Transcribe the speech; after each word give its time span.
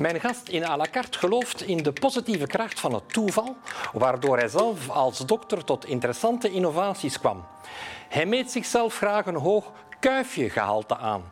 Mijn 0.00 0.20
gast 0.20 0.48
in 0.48 0.64
à 0.64 0.76
la 0.76 0.86
carte 0.90 1.18
gelooft 1.18 1.62
in 1.62 1.82
de 1.82 1.92
positieve 1.92 2.46
kracht 2.46 2.80
van 2.80 2.94
het 2.94 3.12
toeval, 3.12 3.56
waardoor 3.92 4.38
hij 4.38 4.48
zelf 4.48 4.88
als 4.88 5.18
dokter 5.18 5.64
tot 5.64 5.86
interessante 5.86 6.50
innovaties 6.50 7.18
kwam. 7.18 7.44
Hij 8.08 8.26
meet 8.26 8.50
zichzelf 8.50 8.96
graag 8.96 9.26
een 9.26 9.36
hoog 9.36 9.72
kuifjegehalte 9.98 10.96
aan. 10.96 11.22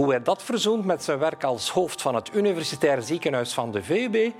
Hoe 0.00 0.10
hij 0.10 0.22
dat 0.22 0.42
verzoent 0.42 0.84
met 0.84 1.04
zijn 1.04 1.18
werk 1.18 1.44
als 1.44 1.70
hoofd 1.70 2.02
van 2.02 2.14
het 2.14 2.34
Universitair 2.34 3.02
Ziekenhuis 3.02 3.52
van 3.52 3.72
de 3.72 3.82
VUB, 3.82 4.32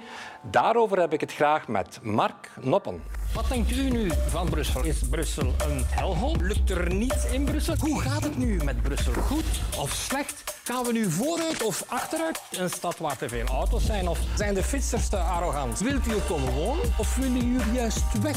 daarover 0.43 0.99
heb 0.99 1.13
ik 1.13 1.21
het 1.21 1.33
graag 1.33 1.69
met 1.69 1.99
Mark 2.03 2.51
Noppen. 2.61 3.03
Wat 3.35 3.49
denkt 3.49 3.71
u 3.71 3.91
nu 3.91 4.11
van 4.29 4.51
Brussel? 4.51 4.85
Is 4.85 4.99
Brussel 5.11 5.47
een 5.47 5.85
helhol? 5.87 6.37
Lukt 6.41 6.71
er 6.71 6.95
niets 6.95 7.31
in 7.33 7.45
Brussel? 7.45 7.75
Hoe 7.79 8.01
gaat 8.01 8.23
het 8.23 8.39
nu 8.39 8.61
met 8.65 8.83
Brussel? 8.83 9.13
Goed 9.13 9.45
of 9.79 9.91
slecht? 9.91 10.55
Gaan 10.65 10.85
we 10.85 10.93
nu 10.93 11.11
vooruit 11.11 11.63
of 11.63 11.85
achteruit? 11.89 12.41
Een 12.51 12.71
stad 12.71 12.99
waar 12.99 13.17
te 13.17 13.29
veel 13.29 13.47
auto's 13.47 13.87
zijn? 13.87 14.09
Of 14.09 14.19
zijn 14.37 14.55
de 14.55 14.63
fietsers 14.63 15.09
te 15.09 15.17
arrogant? 15.17 15.81
Wilt 15.81 16.07
u 16.07 16.11
er 16.11 16.23
komen 16.29 16.53
wonen 16.53 16.85
of 16.99 17.17
willen 17.17 17.53
jullie 17.53 17.73
juist 17.73 18.23
weg? 18.23 18.37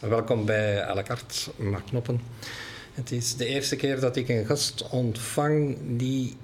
Welkom 0.00 0.44
bij 0.44 0.86
à 0.88 0.94
la 0.94 1.02
carte, 1.02 1.50
Mark 1.56 1.86
Knoppen. 1.86 2.20
Het 2.98 3.12
is 3.12 3.36
de 3.36 3.46
eerste 3.46 3.76
keer 3.76 4.00
dat 4.00 4.16
ik 4.16 4.28
een 4.28 4.46
gast 4.46 4.88
ontvang 4.90 5.76
die 5.96 6.36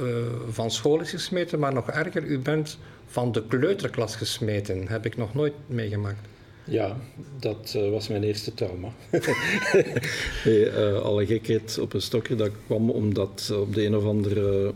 uh, 0.00 0.26
van 0.50 0.70
school 0.70 1.00
is 1.00 1.10
gesmeten, 1.10 1.58
maar 1.58 1.72
nog 1.72 1.90
erger, 1.90 2.24
u 2.24 2.38
bent 2.38 2.78
van 3.06 3.32
de 3.32 3.46
kleuterklas 3.46 4.16
gesmeten. 4.16 4.88
Heb 4.88 5.06
ik 5.06 5.16
nog 5.16 5.34
nooit 5.34 5.52
meegemaakt. 5.66 6.28
Ja, 6.64 6.96
dat 7.38 7.74
uh, 7.76 7.90
was 7.90 8.08
mijn 8.08 8.22
eerste 8.22 8.54
trauma. 8.54 8.92
nee, 10.44 10.64
uh, 10.64 11.00
alle 11.00 11.26
gekheid 11.26 11.78
op 11.78 11.92
een 11.92 12.02
stokje, 12.02 12.34
dat 12.34 12.50
kwam 12.66 12.90
omdat 12.90 13.52
op 13.60 13.74
de 13.74 13.84
een 13.84 13.96
of 13.96 14.04
andere 14.04 14.74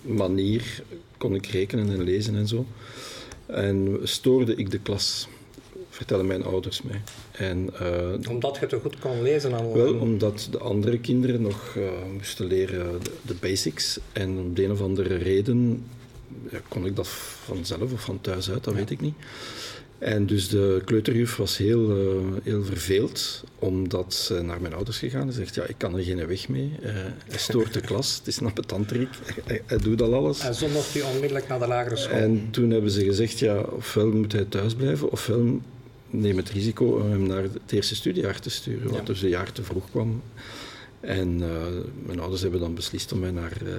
manier 0.00 0.82
kon 1.18 1.34
ik 1.34 1.46
rekenen 1.46 1.90
en 1.90 2.02
lezen 2.02 2.34
en 2.34 2.48
zo. 2.48 2.66
En 3.46 3.98
stoorde 4.02 4.54
ik 4.54 4.70
de 4.70 4.78
klas 4.78 5.28
vertellen 6.02 6.26
mijn 6.26 6.44
ouders 6.44 6.82
mij. 6.82 7.00
En, 7.30 7.70
uh, 7.82 8.30
omdat 8.30 8.56
je 8.60 8.66
te 8.66 8.78
goed 8.80 8.98
kon 8.98 9.22
lezen? 9.22 9.50
Dan 9.50 9.72
wel, 9.72 9.94
omdat 9.94 10.48
de 10.50 10.58
andere 10.58 10.98
kinderen 10.98 11.42
nog 11.42 11.74
uh, 11.76 11.84
moesten 12.12 12.46
leren 12.46 13.02
de, 13.02 13.10
de, 13.22 13.34
basics. 13.40 13.98
En 14.12 14.38
om 14.38 14.54
de 14.54 14.64
een 14.64 14.70
of 14.70 14.80
andere 14.80 15.16
reden 15.16 15.84
ja, 16.50 16.60
kon 16.68 16.86
ik 16.86 16.96
dat 16.96 17.08
vanzelf 17.44 17.92
of 17.92 18.00
van 18.00 18.20
thuis 18.20 18.50
uit, 18.50 18.64
dat 18.64 18.74
weet 18.74 18.90
ik 18.90 19.00
niet. 19.00 19.14
En 20.02 20.26
dus 20.26 20.48
de 20.48 20.82
kleuterjuf 20.84 21.36
was 21.36 21.56
heel, 21.56 21.96
uh, 21.96 22.36
heel 22.42 22.64
verveeld, 22.64 23.44
omdat 23.58 24.14
ze 24.14 24.42
naar 24.42 24.60
mijn 24.60 24.74
ouders 24.74 24.98
gegaan 24.98 25.26
en 25.26 25.32
zegt, 25.32 25.54
ja, 25.54 25.64
ik 25.64 25.74
kan 25.78 25.96
er 25.96 26.04
geen 26.04 26.26
weg 26.26 26.48
mee. 26.48 26.72
Uh, 26.80 26.90
hij 27.28 27.38
stoort 27.38 27.72
de 27.72 27.80
klas, 27.90 28.16
het 28.16 28.26
is 28.26 28.40
een 28.40 28.46
appetanterik, 28.46 29.08
hij, 29.44 29.62
hij, 29.66 29.78
doet 29.78 30.02
al 30.02 30.14
alles. 30.14 30.40
En 30.40 30.54
zo 30.54 30.68
mocht 30.68 30.92
hij 30.92 31.02
onmiddellijk 31.02 31.48
naar 31.48 31.58
de 31.58 31.66
lagere 31.66 31.96
school. 31.96 32.16
En 32.16 32.48
toen 32.50 32.70
hebben 32.70 32.90
ze 32.90 33.04
gezegd, 33.04 33.38
ja, 33.38 33.60
ofwel 33.60 34.06
moet 34.06 34.32
hij 34.32 34.44
thuis 34.44 34.74
blijven, 34.74 35.10
ofwel 35.10 35.60
neem 36.12 36.36
het 36.36 36.50
risico 36.50 36.84
om 36.84 37.10
hem 37.10 37.26
naar 37.26 37.42
het 37.42 37.72
eerste 37.72 37.94
studiejaar 37.94 38.40
te 38.40 38.50
sturen, 38.50 38.90
wat 38.90 39.06
dus 39.06 39.22
een 39.22 39.28
jaar 39.28 39.52
te 39.52 39.62
vroeg 39.62 39.90
kwam. 39.90 40.22
En 41.00 41.40
uh, 41.40 41.48
mijn 42.06 42.20
ouders 42.20 42.42
hebben 42.42 42.60
dan 42.60 42.74
beslist 42.74 43.12
om 43.12 43.18
mij 43.18 43.30
naar 43.30 43.56
uh, 43.62 43.72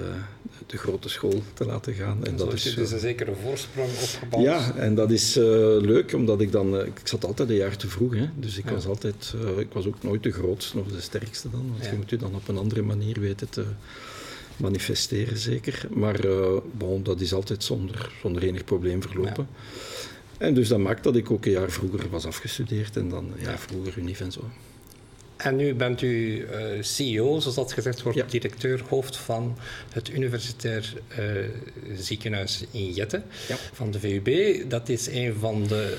de 0.66 0.76
grote 0.76 1.08
school 1.08 1.42
te 1.54 1.64
laten 1.64 1.94
gaan. 1.94 2.24
En, 2.24 2.36
dat 2.36 2.52
is 2.52 2.74
dus 2.74 2.92
een 2.92 2.98
zekere 2.98 3.34
voorsprong 3.42 3.88
opgebouwd. 4.02 4.44
Ja, 4.44 4.74
en 4.76 4.94
dat 4.94 5.10
is 5.10 5.36
uh, 5.36 5.44
leuk, 5.80 6.12
omdat 6.12 6.40
ik 6.40 6.52
dan... 6.52 6.84
ik 6.84 7.00
zat 7.04 7.24
altijd 7.24 7.48
een 7.48 7.56
jaar 7.56 7.76
te 7.76 7.88
vroeg, 7.88 8.14
hè, 8.14 8.28
dus 8.36 8.58
ik 8.58 8.64
ja. 8.64 8.72
was 8.72 8.86
altijd... 8.86 9.34
ik 9.58 9.72
was 9.72 9.86
ook 9.86 10.02
nooit 10.02 10.22
de 10.22 10.32
grootste 10.32 10.78
of 10.78 10.86
de 10.86 11.00
sterkste 11.00 11.50
dan, 11.50 11.66
want 11.70 11.84
ja. 11.84 11.90
je 11.90 11.96
moet 11.96 12.10
je 12.10 12.16
dan 12.16 12.34
op 12.34 12.48
een 12.48 12.58
andere 12.58 12.82
manier 12.82 13.20
weten 13.20 13.48
te 13.48 13.64
manifesteren, 14.56 15.38
zeker. 15.38 15.86
Maar 15.90 16.20
bon, 16.72 17.02
dat 17.02 17.20
is 17.20 17.34
altijd 17.34 17.64
zonder, 17.64 18.12
zonder 18.22 18.42
enig 18.42 18.64
probleem 18.64 19.02
verlopen. 19.02 19.48
En 20.38 20.54
dus 20.54 20.68
dat 20.68 20.78
maakt 20.78 21.04
dat 21.04 21.16
ik 21.16 21.30
ook 21.30 21.44
een 21.44 21.52
jaar 21.52 21.70
vroeger 21.70 22.10
was 22.10 22.26
afgestudeerd 22.26 22.96
en 22.96 23.08
dan 23.08 23.32
een 23.36 23.44
jaar 23.44 23.58
vroeger 23.58 23.98
unief 23.98 24.20
en 24.20 24.32
zo. 24.32 24.50
En 25.36 25.56
nu 25.56 25.74
bent 25.74 26.02
u 26.02 26.36
uh, 26.36 26.82
CEO, 26.82 27.40
zoals 27.40 27.56
dat 27.56 27.72
gezegd 27.72 28.02
wordt, 28.02 28.18
ja. 28.18 28.24
directeur, 28.24 28.82
hoofd 28.88 29.16
van 29.16 29.56
het 29.92 30.08
Universitair 30.08 30.94
uh, 31.18 31.96
Ziekenhuis 31.96 32.64
in 32.70 32.92
Jette 32.92 33.22
ja. 33.48 33.56
van 33.72 33.90
de 33.90 33.98
VUB. 33.98 34.60
Dat 34.70 34.88
is 34.88 35.06
een 35.06 35.34
van 35.34 35.66
de 35.66 35.98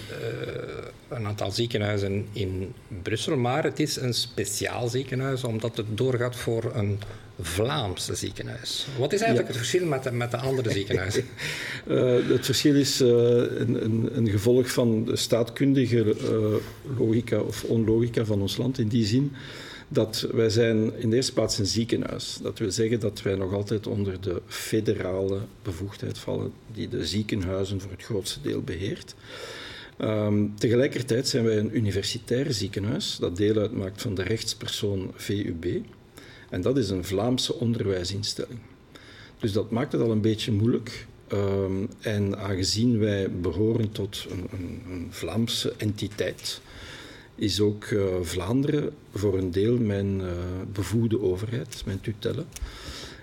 uh, 1.09 1.17
een 1.17 1.25
aantal 1.25 1.51
ziekenhuizen 1.51 2.27
in 2.31 2.73
Brussel, 3.01 3.37
maar 3.37 3.63
het 3.63 3.79
is 3.79 3.95
een 3.95 4.13
speciaal 4.13 4.87
ziekenhuis 4.87 5.43
omdat 5.43 5.77
het 5.77 5.97
doorgaat 5.97 6.35
voor 6.35 6.71
een 6.75 6.99
Vlaams 7.41 8.05
ziekenhuis. 8.05 8.87
Wat 8.97 9.13
is 9.13 9.19
eigenlijk 9.19 9.51
ja. 9.51 9.57
het 9.57 9.67
verschil 9.67 9.87
met 9.87 10.03
de, 10.03 10.11
met 10.11 10.31
de 10.31 10.37
andere 10.37 10.71
ziekenhuizen? 10.71 11.25
uh, 11.87 12.15
het 12.37 12.45
verschil 12.45 12.75
is 12.75 13.01
uh, 13.01 13.07
een, 13.07 13.83
een, 13.83 14.09
een, 14.17 14.29
gevolg 14.29 14.71
van 14.71 15.05
de 15.05 15.15
staatkundige 15.15 16.15
uh, 16.31 16.97
logica 16.97 17.39
of 17.39 17.63
onlogica 17.63 18.25
van 18.25 18.41
ons 18.41 18.57
land 18.57 18.79
in 18.79 18.87
die 18.87 19.05
zin 19.05 19.31
dat 19.87 20.27
wij 20.31 20.49
zijn 20.49 20.99
in 20.99 21.09
de 21.09 21.15
eerste 21.15 21.33
plaats 21.33 21.57
een 21.57 21.65
ziekenhuis. 21.65 22.37
Dat 22.41 22.59
wil 22.59 22.71
zeggen 22.71 22.99
dat 22.99 23.21
wij 23.21 23.35
nog 23.35 23.53
altijd 23.53 23.87
onder 23.87 24.21
de 24.21 24.41
federale 24.47 25.39
bevoegdheid 25.61 26.17
vallen 26.17 26.53
die 26.73 26.89
de 26.89 27.05
ziekenhuizen 27.05 27.81
voor 27.81 27.91
het 27.91 28.03
grootste 28.03 28.41
deel 28.41 28.61
beheert. 28.61 29.15
Um, 29.99 30.55
tegelijkertijd 30.57 31.27
zijn 31.27 31.45
wij 31.45 31.57
een 31.57 31.75
universitair 31.77 32.53
ziekenhuis 32.53 33.17
dat 33.19 33.37
deel 33.37 33.57
uitmaakt 33.57 34.01
van 34.01 34.15
de 34.15 34.23
rechtspersoon 34.23 35.11
VUB. 35.15 35.65
En 36.49 36.61
dat 36.61 36.77
is 36.77 36.89
een 36.89 37.03
Vlaamse 37.03 37.55
onderwijsinstelling. 37.55 38.59
Dus 39.39 39.51
dat 39.51 39.71
maakt 39.71 39.91
het 39.91 40.01
al 40.01 40.11
een 40.11 40.21
beetje 40.21 40.51
moeilijk. 40.51 41.07
Um, 41.33 41.89
en 41.99 42.37
aangezien 42.37 42.99
wij 42.99 43.31
behoren 43.31 43.91
tot 43.91 44.25
een, 44.29 44.47
een, 44.51 44.81
een 44.89 45.07
Vlaamse 45.09 45.73
entiteit, 45.77 46.61
is 47.35 47.59
ook 47.59 47.85
uh, 47.85 48.03
Vlaanderen 48.21 48.91
voor 49.13 49.37
een 49.37 49.51
deel 49.51 49.77
mijn 49.77 50.19
uh, 50.19 50.27
bevoegde 50.73 51.21
overheid, 51.21 51.81
mijn 51.85 52.01
tutelle. 52.01 52.43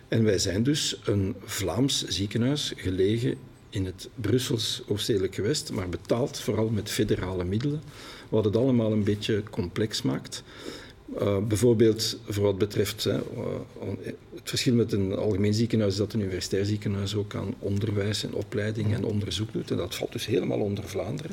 En 0.09 0.25
wij 0.25 0.39
zijn 0.39 0.63
dus 0.63 1.01
een 1.05 1.35
Vlaams 1.45 2.05
ziekenhuis 2.07 2.73
gelegen 2.77 3.37
in 3.71 3.85
het 3.85 4.09
Brussels 4.15 4.83
Ooststedelijk 4.87 5.35
gewest, 5.35 5.73
maar 5.73 5.89
betaald 5.89 6.39
vooral 6.41 6.69
met 6.69 6.91
federale 6.91 7.45
middelen, 7.45 7.83
wat 8.29 8.45
het 8.45 8.57
allemaal 8.57 8.93
een 8.93 9.05
beetje 9.05 9.43
complex 9.51 10.03
maakt. 10.03 10.43
Uh, 11.21 11.39
bijvoorbeeld 11.39 12.19
voor 12.29 12.45
wat 12.45 12.59
betreft 12.59 13.05
hè, 13.05 13.15
uh, 13.15 13.21
het 14.35 14.49
verschil 14.49 14.75
met 14.75 14.93
een 14.93 15.15
algemeen 15.15 15.55
ziekenhuis 15.55 15.93
is 15.93 15.99
dat 15.99 16.13
een 16.13 16.21
universitair 16.21 16.65
ziekenhuis 16.65 17.15
ook 17.15 17.35
aan 17.35 17.55
onderwijs 17.59 18.25
en 18.25 18.35
opleiding 18.35 18.95
en 18.95 19.05
onderzoek 19.05 19.53
doet. 19.53 19.71
En 19.71 19.77
dat 19.77 19.95
valt 19.95 20.13
dus 20.13 20.27
helemaal 20.27 20.59
onder 20.61 20.85
Vlaanderen. 20.85 21.33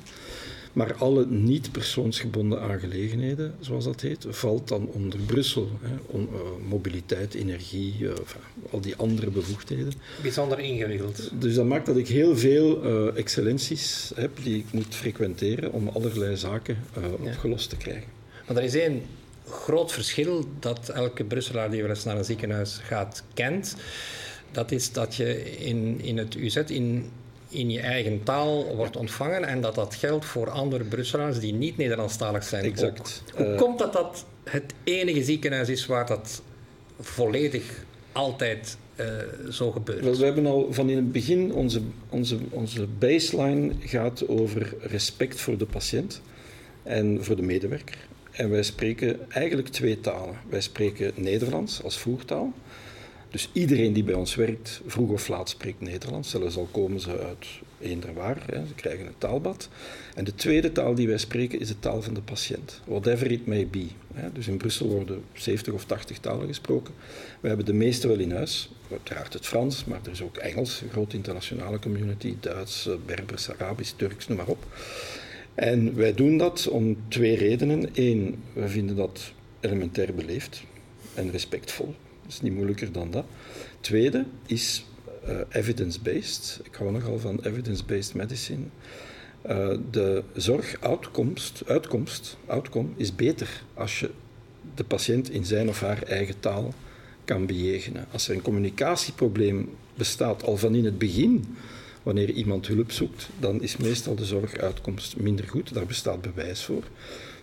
Maar 0.73 0.93
alle 0.93 1.25
niet 1.25 1.71
persoonsgebonden 1.71 2.61
aangelegenheden, 2.61 3.53
zoals 3.59 3.83
dat 3.83 4.01
heet, 4.01 4.25
valt 4.29 4.67
dan 4.67 4.87
onder 4.87 5.19
Brussel. 5.19 5.69
Hè. 5.81 5.95
On, 6.05 6.29
uh, 6.33 6.69
mobiliteit, 6.69 7.33
energie, 7.33 7.93
enfin, 8.09 8.41
al 8.69 8.81
die 8.81 8.95
andere 8.95 9.29
bevoegdheden. 9.29 9.93
Bijzonder 10.21 10.59
ingewikkeld. 10.59 11.29
Dus 11.39 11.55
dat 11.55 11.65
maakt 11.65 11.85
dat 11.85 11.97
ik 11.97 12.07
heel 12.07 12.37
veel 12.37 12.83
excellenties 13.15 14.11
heb 14.15 14.31
die 14.43 14.57
ik 14.57 14.65
moet 14.71 14.95
frequenteren 14.95 15.71
om 15.71 15.87
allerlei 15.87 16.37
zaken 16.37 16.77
opgelost 17.19 17.69
te 17.69 17.77
krijgen. 17.77 18.07
Maar 18.47 18.57
er 18.57 18.63
is 18.63 18.75
één 18.75 19.01
groot 19.49 19.91
verschil 19.91 20.45
dat 20.59 20.89
elke 20.89 21.23
Brusselaar 21.23 21.69
die 21.69 21.81
wel 21.81 21.89
eens 21.89 22.03
naar 22.03 22.17
een 22.17 22.25
ziekenhuis 22.25 22.79
gaat 22.83 23.23
kent. 23.33 23.75
Dat 24.51 24.71
is 24.71 24.91
dat 24.91 25.15
je 25.15 25.57
in, 25.57 25.99
in 26.01 26.17
het 26.17 26.35
UZ 26.35 26.55
in, 26.55 27.11
in 27.49 27.69
je 27.69 27.79
eigen 27.79 28.23
taal 28.23 28.75
wordt 28.75 28.97
ontvangen 28.97 29.43
en 29.43 29.61
dat 29.61 29.75
dat 29.75 29.95
geldt 29.95 30.25
voor 30.25 30.49
andere 30.49 30.83
Brusselaars 30.83 31.39
die 31.39 31.53
niet 31.53 31.77
Nederlandstalig 31.77 32.43
zijn. 32.43 32.63
Exact. 32.63 33.23
Ook. 33.31 33.37
Hoe 33.37 33.47
uh, 33.47 33.57
komt 33.57 33.79
dat 33.79 33.93
dat 33.93 34.25
het 34.43 34.73
enige 34.83 35.23
ziekenhuis 35.23 35.69
is 35.69 35.85
waar 35.85 36.05
dat 36.05 36.41
volledig 36.99 37.83
altijd 38.11 38.77
uh, 38.95 39.05
zo 39.49 39.71
gebeurt? 39.71 40.17
We 40.17 40.25
hebben 40.25 40.45
al 40.45 40.67
van 40.73 40.89
in 40.89 40.95
het 40.95 41.11
begin, 41.11 41.53
onze, 41.53 41.81
onze, 42.09 42.37
onze 42.49 42.87
baseline 42.99 43.73
gaat 43.79 44.27
over 44.27 44.73
respect 44.79 45.41
voor 45.41 45.57
de 45.57 45.65
patiënt 45.65 46.21
en 46.83 47.23
voor 47.23 47.35
de 47.35 47.41
medewerker. 47.41 47.97
En 48.39 48.49
wij 48.49 48.63
spreken 48.63 49.31
eigenlijk 49.31 49.67
twee 49.67 49.99
talen. 49.99 50.35
Wij 50.49 50.61
spreken 50.61 51.11
Nederlands 51.15 51.83
als 51.83 51.97
voertaal. 51.97 52.53
Dus 53.29 53.49
iedereen 53.53 53.93
die 53.93 54.03
bij 54.03 54.13
ons 54.13 54.35
werkt, 54.35 54.81
vroeg 54.85 55.09
of 55.09 55.27
laat 55.27 55.49
spreekt 55.49 55.81
Nederlands. 55.81 56.29
Zelfs 56.29 56.57
al 56.57 56.67
komen 56.71 56.99
ze 56.99 57.19
uit 57.19 57.47
eender 57.79 58.13
waar, 58.13 58.43
hè. 58.45 58.65
ze 58.67 58.73
krijgen 58.75 59.05
een 59.05 59.17
taalbad. 59.17 59.69
En 60.15 60.23
de 60.23 60.35
tweede 60.35 60.71
taal 60.71 60.95
die 60.95 61.07
wij 61.07 61.17
spreken 61.17 61.59
is 61.59 61.67
de 61.67 61.79
taal 61.79 62.01
van 62.01 62.13
de 62.13 62.21
patiënt. 62.21 62.81
Whatever 62.85 63.31
it 63.31 63.45
may 63.45 63.67
be. 63.67 63.87
Hè. 64.13 64.31
Dus 64.31 64.47
in 64.47 64.57
Brussel 64.57 64.87
worden 64.87 65.23
70 65.33 65.73
of 65.73 65.85
80 65.85 66.19
talen 66.19 66.47
gesproken. 66.47 66.93
We 67.39 67.47
hebben 67.47 67.65
de 67.65 67.73
meeste 67.73 68.07
wel 68.07 68.19
in 68.19 68.31
huis. 68.31 68.69
Uiteraard 68.91 69.33
het 69.33 69.45
Frans, 69.45 69.85
maar 69.85 69.99
er 70.03 70.11
is 70.11 70.21
ook 70.21 70.37
Engels, 70.37 70.81
een 70.81 70.89
grote 70.89 71.15
internationale 71.15 71.79
community. 71.79 72.35
Duits, 72.39 72.89
Berbers, 73.05 73.51
Arabisch, 73.51 73.93
Turks, 73.95 74.27
noem 74.27 74.37
maar 74.37 74.47
op. 74.47 74.65
En 75.59 75.95
wij 75.95 76.13
doen 76.13 76.37
dat 76.37 76.67
om 76.67 76.97
twee 77.07 77.35
redenen. 77.35 77.89
Eén, 77.93 78.43
we 78.53 78.67
vinden 78.67 78.95
dat 78.95 79.33
elementair 79.59 80.13
beleefd 80.13 80.63
en 81.13 81.31
respectvol. 81.31 81.95
Dat 82.21 82.31
is 82.31 82.41
niet 82.41 82.53
moeilijker 82.53 82.91
dan 82.91 83.11
dat. 83.11 83.25
Tweede 83.79 84.25
is, 84.45 84.85
evidence-based. 85.49 86.59
Ik 86.63 86.75
hou 86.75 86.91
nogal 86.91 87.19
van 87.19 87.39
evidence-based 87.43 88.13
medicine. 88.13 88.63
Uh, 89.49 89.69
de 89.91 90.23
zorguitkomst, 90.33 91.63
uitkomst, 91.65 92.37
outcome, 92.45 92.89
is 92.95 93.15
beter 93.15 93.63
als 93.73 93.99
je 93.99 94.09
de 94.75 94.83
patiënt 94.83 95.29
in 95.29 95.45
zijn 95.45 95.69
of 95.69 95.79
haar 95.79 96.03
eigen 96.03 96.39
taal 96.39 96.73
kan 97.25 97.45
bejegenen. 97.45 98.05
Als 98.11 98.27
er 98.27 98.35
een 98.35 98.41
communicatieprobleem 98.41 99.69
bestaat 99.95 100.43
al 100.43 100.57
van 100.57 100.75
in 100.75 100.85
het 100.85 100.97
begin, 100.97 101.45
wanneer 102.03 102.29
iemand 102.29 102.67
hulp 102.67 102.91
zoekt, 102.91 103.29
dan 103.39 103.61
is 103.61 103.77
meestal 103.77 104.15
de 104.15 104.25
zorguitkomst 104.25 105.17
minder 105.17 105.47
goed. 105.47 105.73
Daar 105.73 105.85
bestaat 105.85 106.21
bewijs 106.21 106.63
voor. 106.63 106.83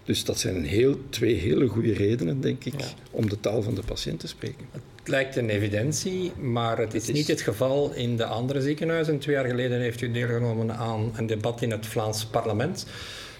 Dus 0.04 0.24
dat 0.24 0.38
zijn 0.38 0.64
heel, 0.64 1.00
twee 1.08 1.34
hele 1.34 1.66
goede 1.66 1.92
redenen, 1.92 2.40
denk 2.40 2.64
ik, 2.64 2.74
om 3.10 3.28
de 3.28 3.40
taal 3.40 3.62
van 3.62 3.74
de 3.74 3.82
patiënt 3.82 4.20
te 4.20 4.28
spreken. 4.28 4.66
Het 4.72 5.08
lijkt 5.08 5.36
een 5.36 5.50
evidentie, 5.50 6.32
maar 6.32 6.78
het 6.78 6.94
is, 6.94 7.08
niet 7.08 7.28
het 7.28 7.40
geval 7.40 7.92
in 7.94 8.16
de 8.16 8.24
andere 8.24 8.60
ziekenhuizen. 8.60 9.18
Twee 9.18 9.34
jaar 9.34 9.46
geleden 9.46 9.80
heeft 9.80 10.00
u 10.00 10.10
deelgenomen 10.10 10.76
aan 10.76 11.12
een 11.16 11.26
debat 11.26 11.62
in 11.62 11.70
het 11.70 11.86
Vlaams 11.86 12.24
parlement. 12.24 12.86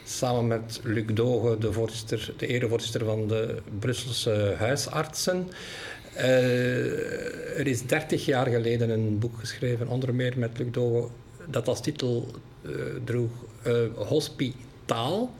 Samen 0.05 0.47
met 0.47 0.81
Luc 0.83 1.05
Doge, 1.13 1.59
de, 1.59 1.73
voorzitter, 1.73 2.33
de 2.37 2.47
erevoorzitter 2.47 3.05
van 3.05 3.29
de 3.29 3.63
Brusselse 3.79 4.55
huisartsen. 4.59 5.49
Uh, 6.17 7.59
er 7.59 7.67
is 7.67 7.83
30 7.83 8.25
jaar 8.25 8.47
geleden 8.47 8.91
een 8.91 9.19
boek 9.19 9.39
geschreven, 9.39 9.89
onder 9.89 10.15
meer 10.15 10.33
met 10.37 10.59
Luc 10.59 10.71
Doge, 10.71 11.09
dat 11.51 11.69
als 11.69 11.81
titel 11.83 12.27
uh, 12.63 12.73
droeg 13.05 13.31
uh, 13.67 13.73
Hospitaal 13.95 15.35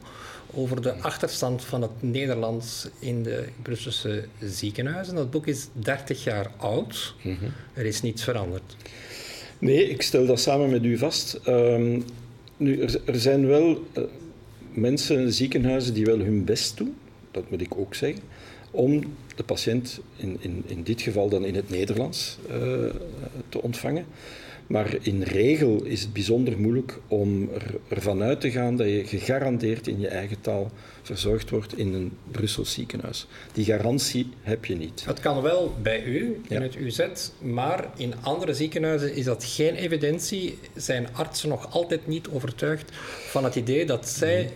over 0.53 0.81
de 0.81 0.93
achterstand 0.93 1.63
van 1.63 1.81
het 1.81 1.91
Nederlands 1.99 2.87
in 2.99 3.23
de 3.23 3.47
Brusselse 3.61 4.25
ziekenhuizen. 4.39 5.15
Dat 5.15 5.31
boek 5.31 5.47
is 5.47 5.67
30 5.71 6.23
jaar 6.23 6.51
oud. 6.57 7.15
Mhm. 7.21 7.45
Er 7.73 7.85
is 7.85 8.01
niets 8.01 8.23
veranderd. 8.23 8.75
Nee, 9.59 9.89
ik 9.89 10.01
stel 10.01 10.25
dat 10.25 10.39
samen 10.39 10.69
met 10.69 10.83
u 10.83 10.97
vast. 10.97 11.39
Um, 11.47 12.05
nu, 12.57 12.81
er, 12.81 13.01
er, 13.05 13.19
zijn 13.19 13.47
wel 13.47 13.69
uh, 13.97 14.03
mensen, 14.73 15.33
ziekenhuizen, 15.33 15.93
die 15.93 16.05
wel 16.05 16.19
hun 16.19 16.43
best 16.43 16.77
doen. 16.77 16.95
Dat 17.31 17.49
moet 17.49 17.61
ik 17.61 17.77
ook 17.77 17.95
zeggen. 17.95 18.21
Om 18.77 19.03
de 19.35 19.43
patiënt, 19.43 19.99
in, 20.15 20.37
in, 20.39 20.63
in 20.67 20.83
dit 20.83 21.01
geval 21.01 21.29
dan 21.29 21.45
in 21.45 21.55
het 21.55 21.69
Nederlands, 21.69 22.37
uh, 22.49 22.55
te 23.49 23.61
ontvangen. 23.61 24.05
Maar 24.67 24.97
in 25.01 25.21
regel 25.21 25.83
is 25.83 26.01
het 26.01 26.13
bijzonder 26.13 26.59
moeilijk 26.59 26.99
om 27.07 27.49
er, 27.53 27.75
ervan 27.87 28.21
uit 28.21 28.41
te 28.41 28.51
gaan 28.51 28.75
dat 28.75 28.87
je 28.87 29.05
gegarandeerd 29.05 29.87
in 29.87 29.99
je 29.99 30.07
eigen 30.07 30.41
taal 30.41 30.71
verzorgd 31.01 31.49
wordt 31.49 31.77
in 31.77 31.93
een 31.93 32.11
Brussels 32.31 32.71
ziekenhuis. 32.71 33.27
Die 33.53 33.65
garantie 33.65 34.29
heb 34.41 34.65
je 34.65 34.75
niet. 34.75 35.03
Het 35.05 35.19
kan 35.19 35.41
wel 35.41 35.75
bij 35.81 36.03
u, 36.03 36.41
in 36.47 36.61
het 36.61 36.75
UZ, 36.75 37.07
maar 37.41 37.89
in 37.95 38.13
andere 38.21 38.53
ziekenhuizen 38.53 39.15
is 39.15 39.25
dat 39.25 39.43
geen 39.43 39.75
evidentie. 39.75 40.57
Zijn 40.75 41.07
artsen 41.13 41.49
nog 41.49 41.73
altijd 41.73 42.07
niet 42.07 42.27
overtuigd 42.27 42.91
van 43.29 43.43
het 43.43 43.55
idee 43.55 43.85
dat 43.85 44.09
zij 44.09 44.51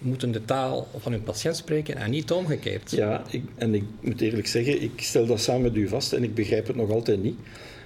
moeten 0.00 0.32
de 0.32 0.44
taal 0.44 0.88
van 0.98 1.12
hun 1.12 1.22
patiënt 1.22 1.56
spreken 1.56 1.96
en 1.96 2.10
niet 2.10 2.30
omgekeerd. 2.30 2.90
Ja, 2.90 3.22
ik, 3.30 3.42
en 3.54 3.74
ik 3.74 3.84
moet 4.00 4.20
eerlijk 4.20 4.46
zeggen, 4.46 4.82
ik 4.82 4.92
stel 4.96 5.26
dat 5.26 5.40
samen 5.40 5.62
met 5.62 5.76
u 5.76 5.88
vast 5.88 6.12
en 6.12 6.22
ik 6.22 6.34
begrijp 6.34 6.66
het 6.66 6.76
nog 6.76 6.90
altijd 6.90 7.22
niet. 7.22 7.38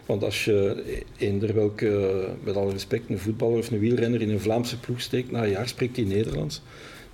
Want 0.07 0.25
als 0.25 0.45
je 0.45 0.83
eender 1.19 1.55
welke, 1.55 2.29
met 2.43 2.57
alle 2.57 2.73
respect, 2.73 3.11
een 3.11 3.19
voetballer 3.19 3.59
of 3.59 3.71
een 3.71 3.79
wielrenner 3.79 4.23
in 4.23 4.31
een 4.31 4.41
Vlaamse 4.41 4.79
ploeg 4.79 5.01
steekt, 5.01 5.31
na 5.31 5.43
een 5.43 5.51
jaar 5.51 5.69
spreekt 5.69 5.97
hij 5.97 6.05
Nederlands. 6.05 6.63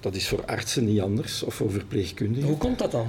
Dat 0.00 0.14
is 0.14 0.28
voor 0.28 0.44
artsen 0.44 0.84
niet 0.84 1.00
anders, 1.00 1.42
of 1.42 1.54
voor 1.54 1.70
verpleegkundigen. 1.70 2.48
Hoe 2.48 2.58
komt 2.58 2.78
dat 2.78 2.90
dan? 2.90 3.08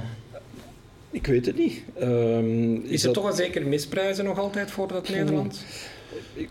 Ik 1.10 1.26
weet 1.26 1.46
het 1.46 1.58
niet. 1.58 1.82
Um, 2.00 2.82
is, 2.84 2.90
is 2.90 3.04
er 3.04 3.12
toch 3.12 3.24
een 3.24 3.36
zeker 3.36 3.66
misprijzen 3.66 4.24
nog 4.24 4.38
altijd 4.38 4.70
voor 4.70 4.88
dat 4.88 5.08
Nederlands? 5.08 5.60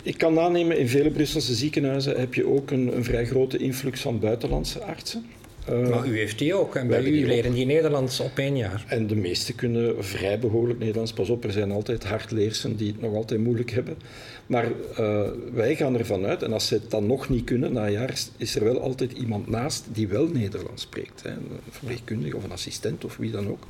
Ik, 0.03 0.17
kan 0.17 0.39
aannemen, 0.39 0.77
in 0.77 0.87
vele 0.87 1.11
Brusselse 1.11 1.53
ziekenhuizen 1.53 2.19
heb 2.19 2.33
je 2.33 2.47
ook 2.47 2.71
een, 2.71 2.95
een 2.95 3.03
vrij 3.03 3.25
grote 3.25 3.57
influx 3.57 4.01
van 4.01 4.19
buitenlandse 4.19 4.83
artsen. 4.83 5.25
Uh, 5.69 5.89
maar 5.89 6.07
u 6.07 6.17
heeft 6.17 6.39
die 6.39 6.53
ook 6.53 6.75
en 6.75 6.87
bij 6.87 7.03
u 7.03 7.27
leren 7.27 7.53
die 7.53 7.65
Nederlands 7.65 8.19
op 8.19 8.37
één 8.37 8.57
jaar. 8.57 8.85
En 8.87 9.07
de 9.07 9.15
meesten 9.15 9.55
kunnen 9.55 10.05
vrij 10.05 10.39
behoorlijk 10.39 10.79
Nederlands. 10.79 11.13
Pas 11.13 11.29
op, 11.29 11.43
er 11.43 11.51
zijn 11.51 11.71
altijd 11.71 12.03
hardleersen 12.03 12.75
die 12.75 12.87
het 12.91 13.01
nog 13.01 13.15
altijd 13.15 13.39
moeilijk 13.39 13.71
hebben. 13.71 13.97
Maar 14.45 14.65
uh, 14.99 15.27
wij 15.53 15.75
gaan 15.75 15.97
ervan 15.97 16.25
uit, 16.25 16.43
en 16.43 16.53
als 16.53 16.67
ze 16.67 16.73
het 16.73 16.91
dan 16.91 17.05
nog 17.05 17.29
niet 17.29 17.43
kunnen, 17.43 17.73
na 17.73 17.85
een 17.85 17.91
jaar 17.91 18.19
is 18.37 18.55
er 18.55 18.63
wel 18.63 18.81
altijd 18.81 19.11
iemand 19.11 19.47
naast 19.47 19.85
die 19.93 20.07
wel 20.07 20.27
Nederlands 20.27 20.81
spreekt. 20.81 21.23
Hè. 21.23 21.29
Een 21.29 21.59
verpleegkundige 21.69 22.35
of 22.35 22.43
een 22.43 22.51
assistent 22.51 23.05
of 23.05 23.17
wie 23.17 23.31
dan 23.31 23.47
ook. 23.47 23.67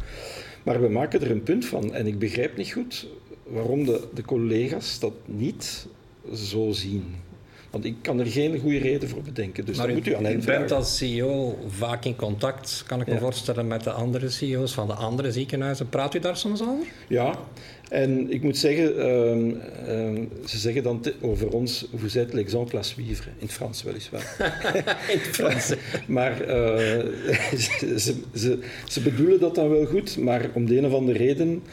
Maar 0.64 0.82
we 0.82 0.90
maken 0.90 1.22
er 1.22 1.32
een 1.32 1.44
punt 1.44 1.66
van. 1.66 1.94
En 1.94 2.08
ik 2.08 2.20
begrijp 2.20 2.58
niet 2.58 2.72
goed 2.72 3.08
waarom 3.54 3.86
de, 3.86 4.08
de 4.14 4.22
collega's 4.22 5.00
dat 5.00 5.14
niet 5.26 5.88
zo 6.34 6.72
zien. 6.72 7.16
Want 7.72 7.86
ik 7.86 7.96
kan 8.02 8.20
er 8.20 8.26
geen 8.26 8.60
goede 8.60 8.78
reden 8.78 9.10
voor 9.10 9.22
bedenken. 9.22 9.66
Dus 9.66 9.78
maar 9.78 9.90
u, 9.90 9.94
moet 9.94 10.08
u 10.08 10.16
aan 10.16 10.26
u 10.26 10.38
bent 10.46 10.72
als 10.72 10.98
CEO 10.98 11.58
vaak 11.68 12.06
in 12.06 12.16
contact, 12.16 12.84
kan 12.88 13.02
ik 13.02 13.08
me 13.08 13.18
voorstellen, 13.18 13.68
met 13.68 13.84
de 13.84 13.92
andere 13.92 14.30
CEO's 14.30 14.74
van 14.74 14.88
de 14.88 14.94
andere 14.94 15.32
ziekenhuizen. 15.32 15.90
Praat 15.90 16.14
u 16.14 16.20
daar 16.20 16.38
soms 16.38 16.62
over? 16.62 16.86
Ja, 17.08 17.40
en 17.90 18.32
ik 18.32 18.42
moet 18.42 18.58
zeggen, 18.58 18.98
uh, 18.98 19.36
uh, 20.16 20.20
ze 20.46 20.58
zeggen 20.58 20.84
dan 20.84 21.04
over 21.22 21.50
ons, 21.50 21.88
vous 21.96 22.16
êtes 22.16 22.34
l'exemple 22.34 22.78
à 22.78 22.82
suivre, 22.82 23.30
in 23.38 23.46
het 23.46 23.52
Frans 23.52 23.84
weliswaar. 23.84 24.36
in 25.14 25.20
het 25.20 25.28
Frans. 25.28 25.74
maar 26.08 26.42
uh, 26.42 26.48
ze, 27.98 28.18
ze, 28.34 28.60
ze 28.88 29.02
bedoelen 29.02 29.40
dat 29.40 29.56
dan 29.56 29.70
wel 29.70 29.86
goed, 29.86 30.18
maar 30.18 30.50
om 30.54 30.66
de 30.66 30.78
een 30.78 30.86
of 30.86 30.94
andere 30.94 31.18
reden 31.18 31.64